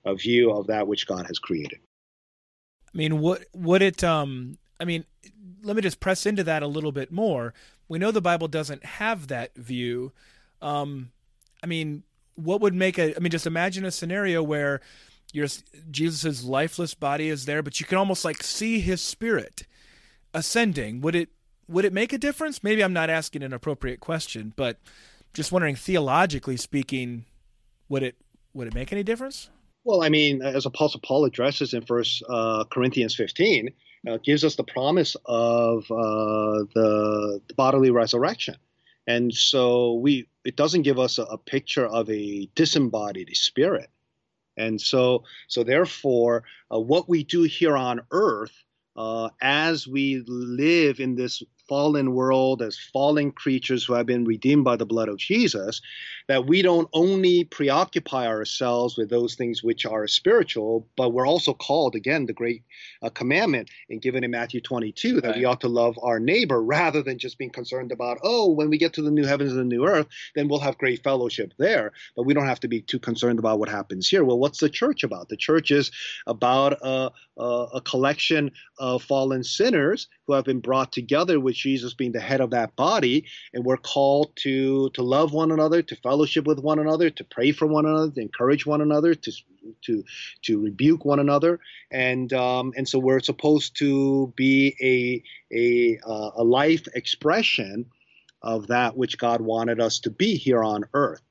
uh, 0.04 0.14
view 0.14 0.52
of 0.52 0.68
that 0.68 0.86
which 0.86 1.06
God 1.06 1.26
has 1.26 1.38
created. 1.38 1.78
I 2.94 2.96
mean, 2.96 3.20
what 3.20 3.44
would 3.54 3.82
it? 3.82 4.02
Um, 4.02 4.58
I 4.80 4.84
mean, 4.84 5.04
let 5.62 5.76
me 5.76 5.82
just 5.82 6.00
press 6.00 6.24
into 6.24 6.44
that 6.44 6.62
a 6.62 6.66
little 6.66 6.92
bit 6.92 7.12
more. 7.12 7.52
We 7.88 7.98
know 7.98 8.10
the 8.10 8.22
Bible 8.22 8.48
doesn't 8.48 8.84
have 8.84 9.28
that 9.28 9.54
view. 9.54 10.12
Um, 10.62 11.10
I 11.66 11.68
mean, 11.68 12.04
what 12.36 12.60
would 12.60 12.74
make 12.74 12.96
a? 12.96 13.16
I 13.16 13.18
mean, 13.18 13.32
just 13.32 13.46
imagine 13.46 13.84
a 13.84 13.90
scenario 13.90 14.40
where 14.40 14.80
your 15.32 15.48
Jesus's 15.90 16.44
lifeless 16.44 16.94
body 16.94 17.28
is 17.28 17.44
there, 17.44 17.60
but 17.60 17.80
you 17.80 17.86
can 17.86 17.98
almost 17.98 18.24
like 18.24 18.40
see 18.40 18.78
his 18.78 19.00
spirit 19.00 19.66
ascending. 20.32 21.00
Would 21.00 21.16
it 21.16 21.30
would 21.66 21.84
it 21.84 21.92
make 21.92 22.12
a 22.12 22.18
difference? 22.18 22.62
Maybe 22.62 22.84
I'm 22.84 22.92
not 22.92 23.10
asking 23.10 23.42
an 23.42 23.52
appropriate 23.52 23.98
question, 23.98 24.52
but 24.54 24.78
just 25.34 25.50
wondering 25.50 25.74
theologically 25.74 26.56
speaking, 26.56 27.24
would 27.88 28.04
it 28.04 28.14
would 28.54 28.68
it 28.68 28.74
make 28.74 28.92
any 28.92 29.02
difference? 29.02 29.50
Well, 29.82 30.04
I 30.04 30.08
mean, 30.08 30.40
as 30.42 30.66
Apostle 30.66 31.00
Paul 31.00 31.24
addresses 31.24 31.74
in 31.74 31.82
First 31.82 32.22
uh, 32.28 32.62
Corinthians 32.70 33.16
15, 33.16 33.70
uh, 34.08 34.18
gives 34.22 34.44
us 34.44 34.54
the 34.54 34.64
promise 34.64 35.16
of 35.24 35.84
uh, 35.90 36.62
the, 36.74 37.40
the 37.48 37.54
bodily 37.54 37.90
resurrection 37.90 38.56
And 39.06 39.32
so 39.32 39.94
we 39.94 40.28
it 40.44 40.56
doesn't 40.56 40.82
give 40.82 40.98
us 40.98 41.18
a, 41.18 41.24
a 41.24 41.38
picture 41.38 41.86
of 41.86 42.08
a 42.10 42.48
disembodied 42.54 43.36
spirit. 43.36 43.90
And 44.56 44.80
so 44.80 45.24
so 45.48 45.62
therefore, 45.64 46.44
uh, 46.72 46.80
what 46.80 47.08
we 47.08 47.24
do 47.24 47.42
here 47.42 47.76
on 47.76 48.00
earth 48.10 48.64
uh, 48.96 49.28
as 49.40 49.86
we 49.86 50.24
live 50.26 51.00
in 51.00 51.14
this 51.14 51.42
fallen 51.68 52.14
world, 52.14 52.62
as 52.62 52.78
fallen 52.92 53.32
creatures 53.32 53.84
who 53.84 53.94
have 53.94 54.06
been 54.06 54.24
redeemed 54.24 54.64
by 54.64 54.76
the 54.76 54.86
blood 54.86 55.08
of 55.08 55.16
Jesus, 55.16 55.80
that 56.28 56.46
we 56.46 56.62
don't 56.62 56.88
only 56.92 57.44
preoccupy 57.44 58.26
ourselves 58.26 58.96
with 58.96 59.10
those 59.10 59.34
things 59.34 59.62
which 59.62 59.86
are 59.86 60.06
spiritual, 60.06 60.86
but 60.96 61.10
we're 61.10 61.26
also 61.26 61.54
called, 61.54 61.94
again, 61.94 62.26
the 62.26 62.32
great 62.32 62.62
uh, 63.02 63.10
commandment 63.10 63.70
and 63.90 64.02
given 64.02 64.24
in 64.24 64.30
Matthew 64.30 64.60
22 64.60 65.20
that 65.20 65.28
right. 65.28 65.36
we 65.38 65.44
ought 65.44 65.60
to 65.60 65.68
love 65.68 65.98
our 66.02 66.18
neighbor 66.18 66.62
rather 66.62 67.02
than 67.02 67.18
just 67.18 67.38
being 67.38 67.50
concerned 67.50 67.92
about, 67.92 68.18
oh, 68.22 68.50
when 68.50 68.70
we 68.70 68.78
get 68.78 68.92
to 68.94 69.02
the 69.02 69.10
new 69.10 69.24
heavens 69.24 69.52
and 69.52 69.60
the 69.60 69.76
new 69.76 69.86
earth, 69.86 70.06
then 70.34 70.48
we'll 70.48 70.60
have 70.60 70.78
great 70.78 71.02
fellowship 71.02 71.52
there. 71.58 71.92
But 72.16 72.24
we 72.24 72.34
don't 72.34 72.46
have 72.46 72.60
to 72.60 72.68
be 72.68 72.80
too 72.80 72.98
concerned 72.98 73.38
about 73.38 73.58
what 73.58 73.68
happens 73.68 74.08
here. 74.08 74.24
Well, 74.24 74.38
what's 74.38 74.60
the 74.60 74.70
church 74.70 75.04
about? 75.04 75.28
The 75.28 75.36
church 75.36 75.70
is 75.70 75.90
about 76.26 76.74
a, 76.82 77.12
a, 77.38 77.66
a 77.74 77.80
collection 77.80 78.50
of 78.78 79.02
fallen 79.02 79.44
sinners 79.44 80.08
who 80.26 80.32
have 80.32 80.44
been 80.44 80.60
brought 80.60 80.92
together 80.92 81.38
with 81.40 81.55
Jesus 81.56 81.94
being 81.94 82.12
the 82.12 82.20
head 82.20 82.40
of 82.40 82.50
that 82.50 82.76
body, 82.76 83.24
and 83.52 83.64
we're 83.64 83.76
called 83.76 84.34
to 84.36 84.90
to 84.90 85.02
love 85.02 85.32
one 85.32 85.52
another, 85.52 85.82
to 85.82 85.96
fellowship 85.96 86.46
with 86.46 86.60
one 86.60 86.78
another, 86.78 87.10
to 87.10 87.24
pray 87.24 87.52
for 87.52 87.66
one 87.66 87.86
another, 87.86 88.10
to 88.10 88.20
encourage 88.20 88.66
one 88.66 88.80
another, 88.80 89.14
to 89.14 89.32
to 89.82 90.04
to 90.42 90.60
rebuke 90.60 91.04
one 91.04 91.18
another, 91.18 91.60
and 91.90 92.32
um, 92.32 92.72
and 92.76 92.88
so 92.88 92.98
we're 92.98 93.20
supposed 93.20 93.76
to 93.78 94.32
be 94.36 94.76
a 94.80 95.22
a 95.54 95.98
uh, 96.08 96.30
a 96.36 96.44
life 96.44 96.86
expression 96.94 97.86
of 98.42 98.68
that 98.68 98.96
which 98.96 99.18
God 99.18 99.40
wanted 99.40 99.80
us 99.80 99.98
to 100.00 100.10
be 100.10 100.36
here 100.36 100.62
on 100.62 100.84
earth. 100.94 101.22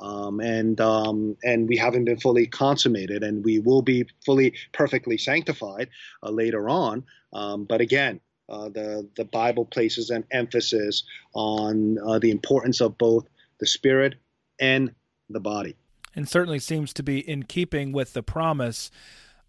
Um, 0.00 0.40
and 0.40 0.78
um, 0.80 1.36
and 1.42 1.68
we 1.68 1.76
haven't 1.76 2.04
been 2.04 2.20
fully 2.20 2.46
consummated, 2.46 3.22
and 3.22 3.44
we 3.44 3.60
will 3.60 3.82
be 3.82 4.06
fully 4.26 4.54
perfectly 4.72 5.16
sanctified 5.16 5.88
uh, 6.22 6.30
later 6.30 6.68
on. 6.68 7.04
Um, 7.32 7.64
but 7.64 7.80
again, 7.80 8.20
uh, 8.48 8.68
the 8.68 9.08
the 9.16 9.24
Bible 9.24 9.64
places 9.64 10.10
an 10.10 10.24
emphasis 10.30 11.02
on 11.34 11.98
uh, 11.98 12.18
the 12.18 12.30
importance 12.30 12.80
of 12.80 12.96
both 12.98 13.26
the 13.58 13.66
spirit 13.66 14.14
and 14.60 14.94
the 15.28 15.40
body. 15.40 15.76
And 16.14 16.28
certainly 16.28 16.58
seems 16.58 16.92
to 16.94 17.02
be 17.02 17.18
in 17.18 17.42
keeping 17.42 17.92
with 17.92 18.14
the 18.14 18.22
promise 18.22 18.90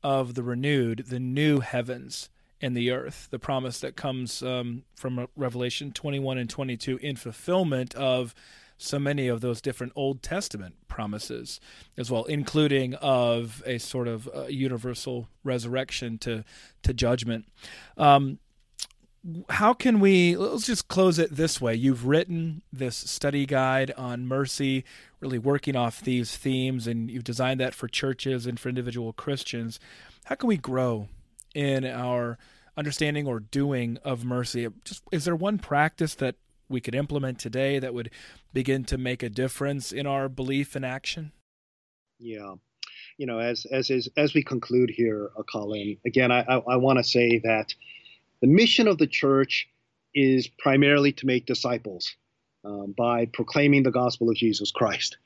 of 0.03 0.33
the 0.35 0.43
renewed, 0.43 1.05
the 1.07 1.19
new 1.19 1.59
heavens 1.59 2.29
and 2.61 2.75
the 2.75 2.91
earth, 2.91 3.27
the 3.31 3.39
promise 3.39 3.79
that 3.79 3.95
comes 3.95 4.41
um, 4.41 4.83
from 4.95 5.27
Revelation 5.35 5.91
21 5.91 6.37
and 6.37 6.49
22 6.49 6.97
in 6.97 7.15
fulfillment 7.15 7.93
of 7.95 8.33
so 8.77 8.99
many 8.99 9.27
of 9.27 9.41
those 9.41 9.61
different 9.61 9.93
Old 9.95 10.21
Testament 10.21 10.75
promises 10.87 11.59
as 11.97 12.11
well, 12.11 12.25
including 12.25 12.93
of 12.95 13.63
a 13.65 13.77
sort 13.79 14.07
of 14.07 14.29
uh, 14.33 14.45
universal 14.47 15.27
resurrection 15.43 16.17
to 16.19 16.43
to 16.83 16.93
judgment. 16.93 17.45
Um, 17.97 18.39
how 19.49 19.73
can 19.73 19.99
we 19.99 20.35
let's 20.37 20.65
just 20.65 20.87
close 20.87 21.19
it 21.19 21.35
this 21.35 21.59
way. 21.59 21.75
You've 21.75 22.05
written 22.05 22.61
this 22.71 22.95
study 22.95 23.45
guide 23.45 23.91
on 23.97 24.25
mercy 24.25 24.83
really 25.19 25.39
working 25.39 25.75
off 25.75 26.01
these 26.01 26.37
themes 26.37 26.87
and 26.87 27.09
you've 27.09 27.23
designed 27.23 27.59
that 27.59 27.73
for 27.73 27.87
churches 27.87 28.45
and 28.45 28.59
for 28.59 28.69
individual 28.69 29.13
christians. 29.13 29.79
How 30.25 30.35
can 30.35 30.47
we 30.47 30.57
grow 30.57 31.07
in 31.55 31.85
our 31.85 32.37
understanding 32.77 33.27
or 33.27 33.39
doing 33.39 33.97
of 34.03 34.23
mercy? 34.23 34.67
Just 34.85 35.03
is 35.11 35.25
there 35.25 35.35
one 35.35 35.57
practice 35.57 36.15
that 36.15 36.35
we 36.69 36.79
could 36.79 36.95
implement 36.95 37.39
today 37.39 37.79
that 37.79 37.93
would 37.93 38.09
begin 38.53 38.83
to 38.85 38.97
make 38.97 39.23
a 39.23 39.29
difference 39.29 39.91
in 39.91 40.05
our 40.05 40.29
belief 40.29 40.75
and 40.75 40.85
action? 40.85 41.31
Yeah. 42.19 42.55
You 43.17 43.25
know 43.25 43.39
as 43.39 43.65
as 43.71 43.89
as, 44.15 44.33
we 44.33 44.43
conclude 44.43 44.91
here 44.91 45.31
uh, 45.37 45.43
Collin 45.43 45.97
again 46.05 46.31
i 46.31 46.41
i, 46.41 46.57
I 46.57 46.75
want 46.75 46.99
to 46.99 47.03
say 47.03 47.39
that 47.43 47.73
the 48.41 48.47
mission 48.47 48.87
of 48.87 48.97
the 48.97 49.07
church 49.07 49.67
is 50.13 50.47
primarily 50.47 51.11
to 51.13 51.25
make 51.25 51.45
disciples 51.45 52.15
um, 52.65 52.93
by 52.97 53.25
proclaiming 53.25 53.83
the 53.83 53.91
gospel 53.91 54.29
of 54.29 54.35
Jesus 54.35 54.71
Christ. 54.71 55.17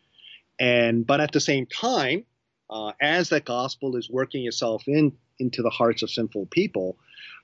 And 0.60 1.06
but 1.08 1.21
at 1.21 1.32
the 1.32 1.39
same 1.39 1.65
time, 1.65 2.26
uh, 2.69 2.91
as 3.02 3.30
that 3.30 3.45
gospel 3.45 3.95
is 3.95 4.10
working 4.10 4.45
itself 4.45 4.84
in 4.88 5.13
into 5.39 5.63
the 5.63 5.69
hearts 5.69 6.04
of 6.04 6.12
sinful 6.12 6.45
people, 6.47 6.97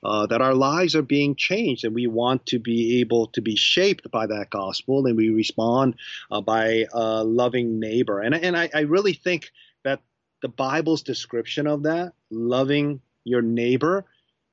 uh, 0.03 0.27
that 0.27 0.41
our 0.41 0.53
lives 0.53 0.95
are 0.95 1.01
being 1.01 1.35
changed, 1.35 1.83
and 1.83 1.95
we 1.95 2.05
want 2.05 2.45
to 2.45 2.59
be 2.59 2.99
able 2.99 3.27
to 3.27 3.41
be 3.41 3.55
shaped 3.55 4.09
by 4.11 4.27
that 4.27 4.49
gospel, 4.51 5.05
and 5.07 5.17
we 5.17 5.29
respond 5.29 5.95
uh, 6.29 6.41
by 6.41 6.85
loving 6.93 7.79
neighbor. 7.79 8.21
And 8.21 8.35
and 8.35 8.55
I, 8.55 8.69
I 8.73 8.81
really 8.81 9.13
think 9.13 9.51
that 9.83 10.01
the 10.41 10.49
Bible's 10.49 11.01
description 11.01 11.65
of 11.65 11.83
that, 11.83 12.13
loving 12.29 13.01
your 13.23 13.41
neighbor, 13.41 14.05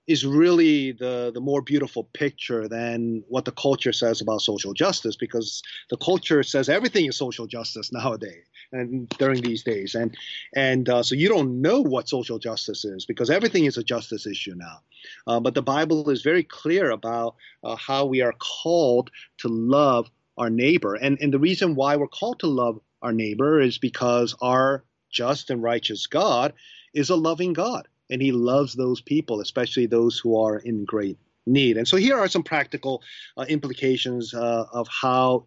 is 0.06 0.26
really 0.26 0.92
the 0.92 1.30
the 1.32 1.40
more 1.40 1.62
beautiful 1.62 2.04
picture 2.12 2.68
than 2.68 3.24
what 3.28 3.44
the 3.44 3.52
culture 3.52 3.92
says 3.92 4.20
about 4.20 4.42
social 4.42 4.74
justice 4.74 5.16
because 5.16 5.62
the 5.88 5.96
culture 5.96 6.42
says 6.42 6.68
everything 6.68 7.06
is 7.06 7.16
social 7.16 7.46
justice 7.46 7.92
nowadays 7.92 8.44
and 8.72 9.08
during 9.10 9.40
these 9.40 9.62
days. 9.62 9.94
And 9.94 10.16
and 10.54 10.88
uh, 10.88 11.02
so 11.02 11.14
you 11.14 11.28
don't 11.28 11.62
know 11.62 11.80
what 11.80 12.08
social 12.08 12.38
justice 12.38 12.84
is 12.84 13.06
because 13.06 13.30
everything 13.30 13.64
is 13.64 13.78
a 13.78 13.84
justice 13.84 14.26
issue 14.26 14.54
now. 14.56 14.80
Uh, 15.26 15.40
but 15.40 15.54
the 15.54 15.62
bible 15.62 16.10
is 16.10 16.22
very 16.22 16.44
clear 16.44 16.90
about 16.90 17.36
uh, 17.62 17.76
how 17.76 18.04
we 18.04 18.20
are 18.20 18.34
called 18.38 19.10
to 19.38 19.48
love 19.48 20.10
our 20.36 20.50
neighbor. 20.50 20.94
And 20.94 21.18
and 21.20 21.32
the 21.32 21.38
reason 21.38 21.74
why 21.74 21.96
we're 21.96 22.08
called 22.08 22.40
to 22.40 22.46
love 22.46 22.80
our 23.00 23.12
neighbor 23.12 23.60
is 23.60 23.78
because 23.78 24.34
our 24.40 24.84
just 25.10 25.50
and 25.50 25.62
righteous 25.62 26.06
god 26.06 26.52
is 26.92 27.08
a 27.08 27.16
loving 27.16 27.52
god 27.52 27.86
and 28.10 28.20
he 28.20 28.32
loves 28.32 28.74
those 28.74 29.00
people, 29.00 29.40
especially 29.40 29.86
those 29.86 30.18
who 30.18 30.38
are 30.38 30.58
in 30.58 30.84
great 30.84 31.18
need. 31.46 31.76
And 31.76 31.86
so 31.86 31.96
here 31.96 32.18
are 32.18 32.28
some 32.28 32.42
practical 32.42 33.02
uh, 33.36 33.44
implications 33.48 34.34
uh, 34.34 34.66
of 34.72 34.88
how 34.88 35.46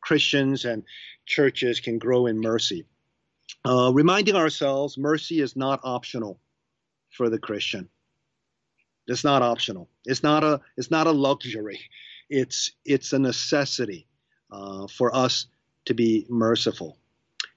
Christians 0.00 0.64
and 0.64 0.82
churches 1.26 1.80
can 1.80 1.98
grow 1.98 2.26
in 2.26 2.40
mercy. 2.40 2.84
Uh, 3.64 3.90
reminding 3.92 4.36
ourselves 4.36 4.98
mercy 4.98 5.40
is 5.40 5.56
not 5.56 5.80
optional 5.82 6.38
for 7.10 7.30
the 7.30 7.38
Christian. 7.38 7.88
It's 9.06 9.24
not 9.24 9.42
optional. 9.42 9.88
It's 10.04 10.22
not 10.22 10.44
a. 10.44 10.60
It's 10.76 10.90
not 10.90 11.06
a 11.06 11.12
luxury. 11.12 11.80
It's 12.30 12.72
it's 12.84 13.12
a 13.12 13.18
necessity 13.18 14.06
uh, 14.50 14.86
for 14.86 15.14
us 15.14 15.46
to 15.86 15.94
be 15.94 16.26
merciful. 16.28 16.96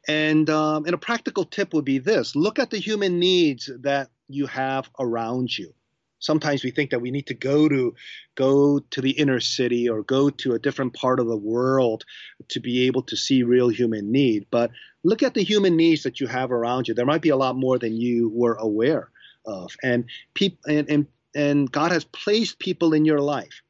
And 0.08 0.50
um, 0.50 0.86
and 0.86 0.94
a 0.94 0.98
practical 0.98 1.46
tip 1.46 1.74
would 1.74 1.86
be 1.86 2.00
this: 2.00 2.36
look 2.36 2.60
at 2.60 2.70
the 2.70 2.78
human 2.78 3.20
needs 3.20 3.70
that 3.82 4.10
you 4.28 4.48
have 4.48 4.90
around 5.00 5.58
you. 5.58 5.74
Sometimes 6.20 6.64
we 6.64 6.72
think 6.72 6.90
that 6.92 7.02
we 7.02 7.12
need 7.12 7.28
to 7.28 7.34
go 7.34 7.70
to 7.70 7.94
go 8.36 8.80
to 8.80 9.02
the 9.02 9.12
inner 9.12 9.40
city 9.40 9.88
or 9.88 10.02
go 10.02 10.30
to 10.30 10.54
a 10.54 10.60
different 10.60 10.94
part 10.94 11.20
of 11.20 11.28
the 11.28 11.38
world 11.38 12.06
to 12.50 12.60
be 12.60 12.88
able 12.88 13.04
to 13.04 13.16
see 13.16 13.44
real 13.44 13.70
human 13.70 14.12
need. 14.12 14.48
But 14.50 14.72
look 15.04 15.22
at 15.22 15.36
the 15.36 15.44
human 15.44 15.76
needs 15.76 16.04
that 16.04 16.20
you 16.20 16.28
have 16.28 16.52
around 16.52 16.88
you. 16.88 16.94
There 16.94 17.06
might 17.06 17.22
be 17.22 17.30
a 17.30 17.38
lot 17.38 17.56
more 17.56 17.78
than 17.78 17.96
you 17.96 18.30
were 18.34 18.56
aware 18.56 19.12
of. 19.46 19.76
And 19.84 20.06
people 20.34 20.60
and, 20.68 20.90
and 20.90 21.08
and 21.36 21.72
God 21.72 21.92
has 21.92 22.04
placed 22.04 22.58
people 22.58 22.94
in 22.94 23.06
your 23.06 23.22
life, 23.22 23.62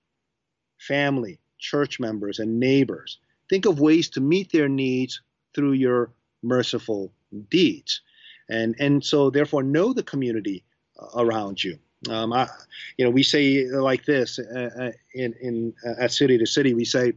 family, 0.78 1.40
church 1.60 2.00
members, 2.00 2.40
and 2.40 2.60
neighbors. 2.62 3.20
Think 3.50 3.66
of 3.66 3.80
ways 3.80 4.10
to 4.12 4.22
meet 4.22 4.52
their 4.54 4.70
needs 4.70 5.22
through 5.54 5.74
your 5.74 6.12
merciful 6.42 7.12
deeds 7.50 8.02
and 8.50 8.76
and 8.80 9.04
so 9.04 9.30
therefore 9.30 9.64
know 9.64 9.94
the 9.94 10.04
community 10.04 10.64
uh, 11.00 11.22
around 11.22 11.64
you. 11.64 11.78
Um, 12.10 12.32
I, 12.32 12.48
you 12.98 13.06
know, 13.06 13.12
we 13.12 13.24
say 13.24 13.66
like 13.66 14.06
this 14.06 14.40
uh, 14.40 14.70
uh, 14.80 14.92
in 15.14 15.34
in 15.42 15.74
uh, 15.86 15.96
at 16.00 16.12
city 16.12 16.38
to 16.38 16.46
city. 16.46 16.74
We 16.74 16.86
say 16.86 17.14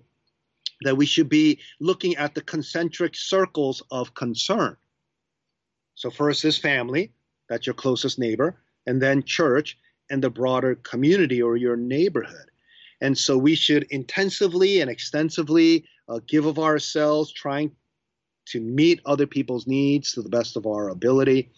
that 0.82 0.96
we 0.96 1.06
should 1.06 1.28
be 1.28 1.58
looking 1.80 2.16
at 2.16 2.34
the 2.34 2.40
concentric 2.40 3.14
circles 3.14 3.82
of 3.90 4.14
concern. 4.14 4.76
So 5.94 6.10
first 6.10 6.44
is 6.46 6.56
family, 6.56 7.12
that's 7.48 7.66
your 7.66 7.74
closest 7.74 8.18
neighbor, 8.18 8.56
and 8.86 9.02
then 9.02 9.22
church 9.22 9.76
and 10.08 10.24
the 10.24 10.30
broader 10.30 10.76
community 10.76 11.42
or 11.42 11.56
your 11.56 11.76
neighborhood. 11.76 12.50
And 13.02 13.16
so 13.16 13.36
we 13.36 13.54
should 13.54 13.84
intensively 13.90 14.80
and 14.80 14.90
extensively 14.90 15.84
uh, 16.08 16.20
give 16.26 16.46
of 16.46 16.58
ourselves, 16.58 17.32
trying 17.32 17.72
to 18.50 18.60
meet 18.60 19.00
other 19.04 19.26
people's 19.26 19.66
needs 19.66 20.12
to 20.12 20.22
the 20.22 20.28
best 20.28 20.56
of 20.56 20.66
our 20.66 20.88
ability. 20.88 21.50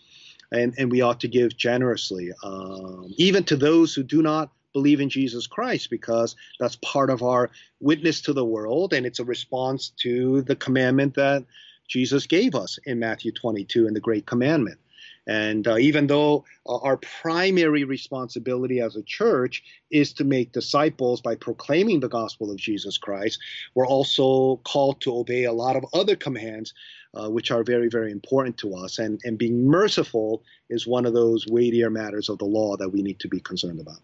And, 0.51 0.75
and 0.77 0.91
we 0.91 1.01
ought 1.01 1.21
to 1.21 1.29
give 1.29 1.57
generously, 1.57 2.31
um, 2.45 3.07
even 3.17 3.45
to 3.45 3.57
those 3.57 3.95
who 3.95 4.03
do 4.03 4.21
not 4.21 4.51
believe 4.73 5.01
in 5.01 5.09
Jesus 5.09 5.47
Christ, 5.47 5.91
because 5.91 6.37
that's 6.59 6.77
part 6.77 7.11
of 7.11 7.23
our 7.23 7.51
witness 7.81 8.21
to 8.23 8.33
the 8.33 8.45
world, 8.45 8.93
and 8.93 9.07
it's 9.07 9.19
a 9.19 9.25
response 9.25 9.93
to 10.01 10.43
the 10.43 10.57
commandment 10.57 11.15
that 11.15 11.45
Jesus 11.89 12.27
gave 12.27 12.55
us 12.55 12.79
in 12.85 12.99
Matthew 12.99 13.33
22 13.33 13.87
in 13.87 13.95
the 13.95 14.01
Great 14.01 14.27
Commandment. 14.27 14.79
And 15.27 15.67
uh, 15.69 15.79
even 15.79 16.07
though 16.07 16.45
uh, 16.67 16.79
our 16.79 16.97
primary 16.97 17.85
responsibility 17.85 18.81
as 18.81 18.97
a 18.97 19.03
church 19.03 19.63
is 19.91 20.13
to 20.15 20.25
make 20.25 20.53
disciples 20.53 21.21
by 21.21 21.37
proclaiming 21.37 22.01
the 22.01 22.09
gospel 22.09 22.51
of 22.51 22.57
Jesus 22.57 22.99
Christ, 22.99 23.39
we're 23.75 23.87
also 23.87 24.57
called 24.65 25.01
to 25.03 25.17
obey 25.17 25.45
a 25.45 25.53
lot 25.53 25.77
of 25.77 25.85
other 25.93 26.17
commands, 26.17 26.75
uh, 27.15 27.31
which 27.31 27.51
are 27.51 27.63
very, 27.63 27.89
very 27.89 28.11
important 28.11 28.59
to 28.59 28.75
us. 28.75 28.99
And, 28.99 29.21
and 29.25 29.39
being 29.39 29.67
merciful 29.67 30.43
is 30.71 30.87
one 30.87 31.07
of 31.07 31.15
those 31.15 31.47
weightier 31.47 31.91
matters 31.91 32.29
of 32.29 32.39
the 32.39 32.45
law 32.45 32.77
that 32.77 32.89
we 32.89 33.03
need 33.03 33.21
to 33.21 33.29
be 33.29 33.41
concerned 33.41 33.81
about. 33.81 34.01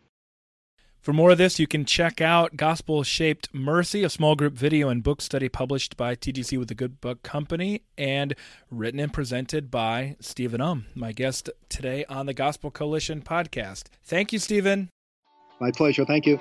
For 1.09 1.15
more 1.15 1.31
of 1.31 1.39
this, 1.39 1.59
you 1.59 1.67
can 1.67 1.87
check 1.87 2.21
out 2.21 2.55
Gospel 2.55 3.03
Shaped 3.03 3.49
Mercy, 3.55 4.05
a 4.05 4.11
small 4.11 4.37
group 4.37 4.53
video 4.53 4.91
and 4.91 5.03
book 5.03 5.23
study 5.23 5.49
published 5.49 5.97
by 5.97 6.15
TGC 6.15 6.59
with 6.59 6.69
the 6.69 6.75
Good 6.75 7.01
Book 7.01 7.23
Company 7.23 7.81
and 7.97 8.35
written 8.71 9.01
and 9.01 9.11
presented 9.11 9.71
by 9.71 10.17
Stephen 10.21 10.61
Um, 10.61 10.85
my 10.95 11.13
guest 11.13 11.49
today 11.71 12.05
on 12.11 12.27
the 12.27 12.35
Gospel 12.35 12.71
Coalition 12.71 13.23
podcast. 13.23 13.85
Thank 14.05 14.35
you, 14.35 14.39
Stephen. 14.39 14.91
My 15.63 15.71
pleasure. 15.71 16.05
Thank 16.05 16.27
you. 16.27 16.39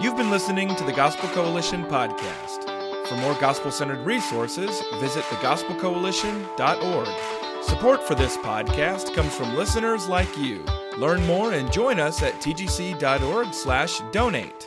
You've 0.00 0.16
been 0.16 0.30
listening 0.30 0.74
to 0.76 0.84
the 0.84 0.94
Gospel 0.96 1.28
Coalition 1.28 1.84
podcast. 1.84 2.72
For 3.08 3.16
more 3.16 3.34
gospel 3.34 3.70
centered 3.70 4.06
resources, 4.06 4.80
visit 5.00 5.22
thegospelcoalition.org. 5.24 7.41
Support 7.62 8.02
for 8.02 8.14
this 8.14 8.36
podcast 8.38 9.14
comes 9.14 9.34
from 9.34 9.54
listeners 9.56 10.08
like 10.08 10.36
you. 10.36 10.64
Learn 10.98 11.24
more 11.26 11.52
and 11.52 11.72
join 11.72 12.00
us 12.00 12.22
at 12.22 12.34
tgc.org/donate. 12.34 14.66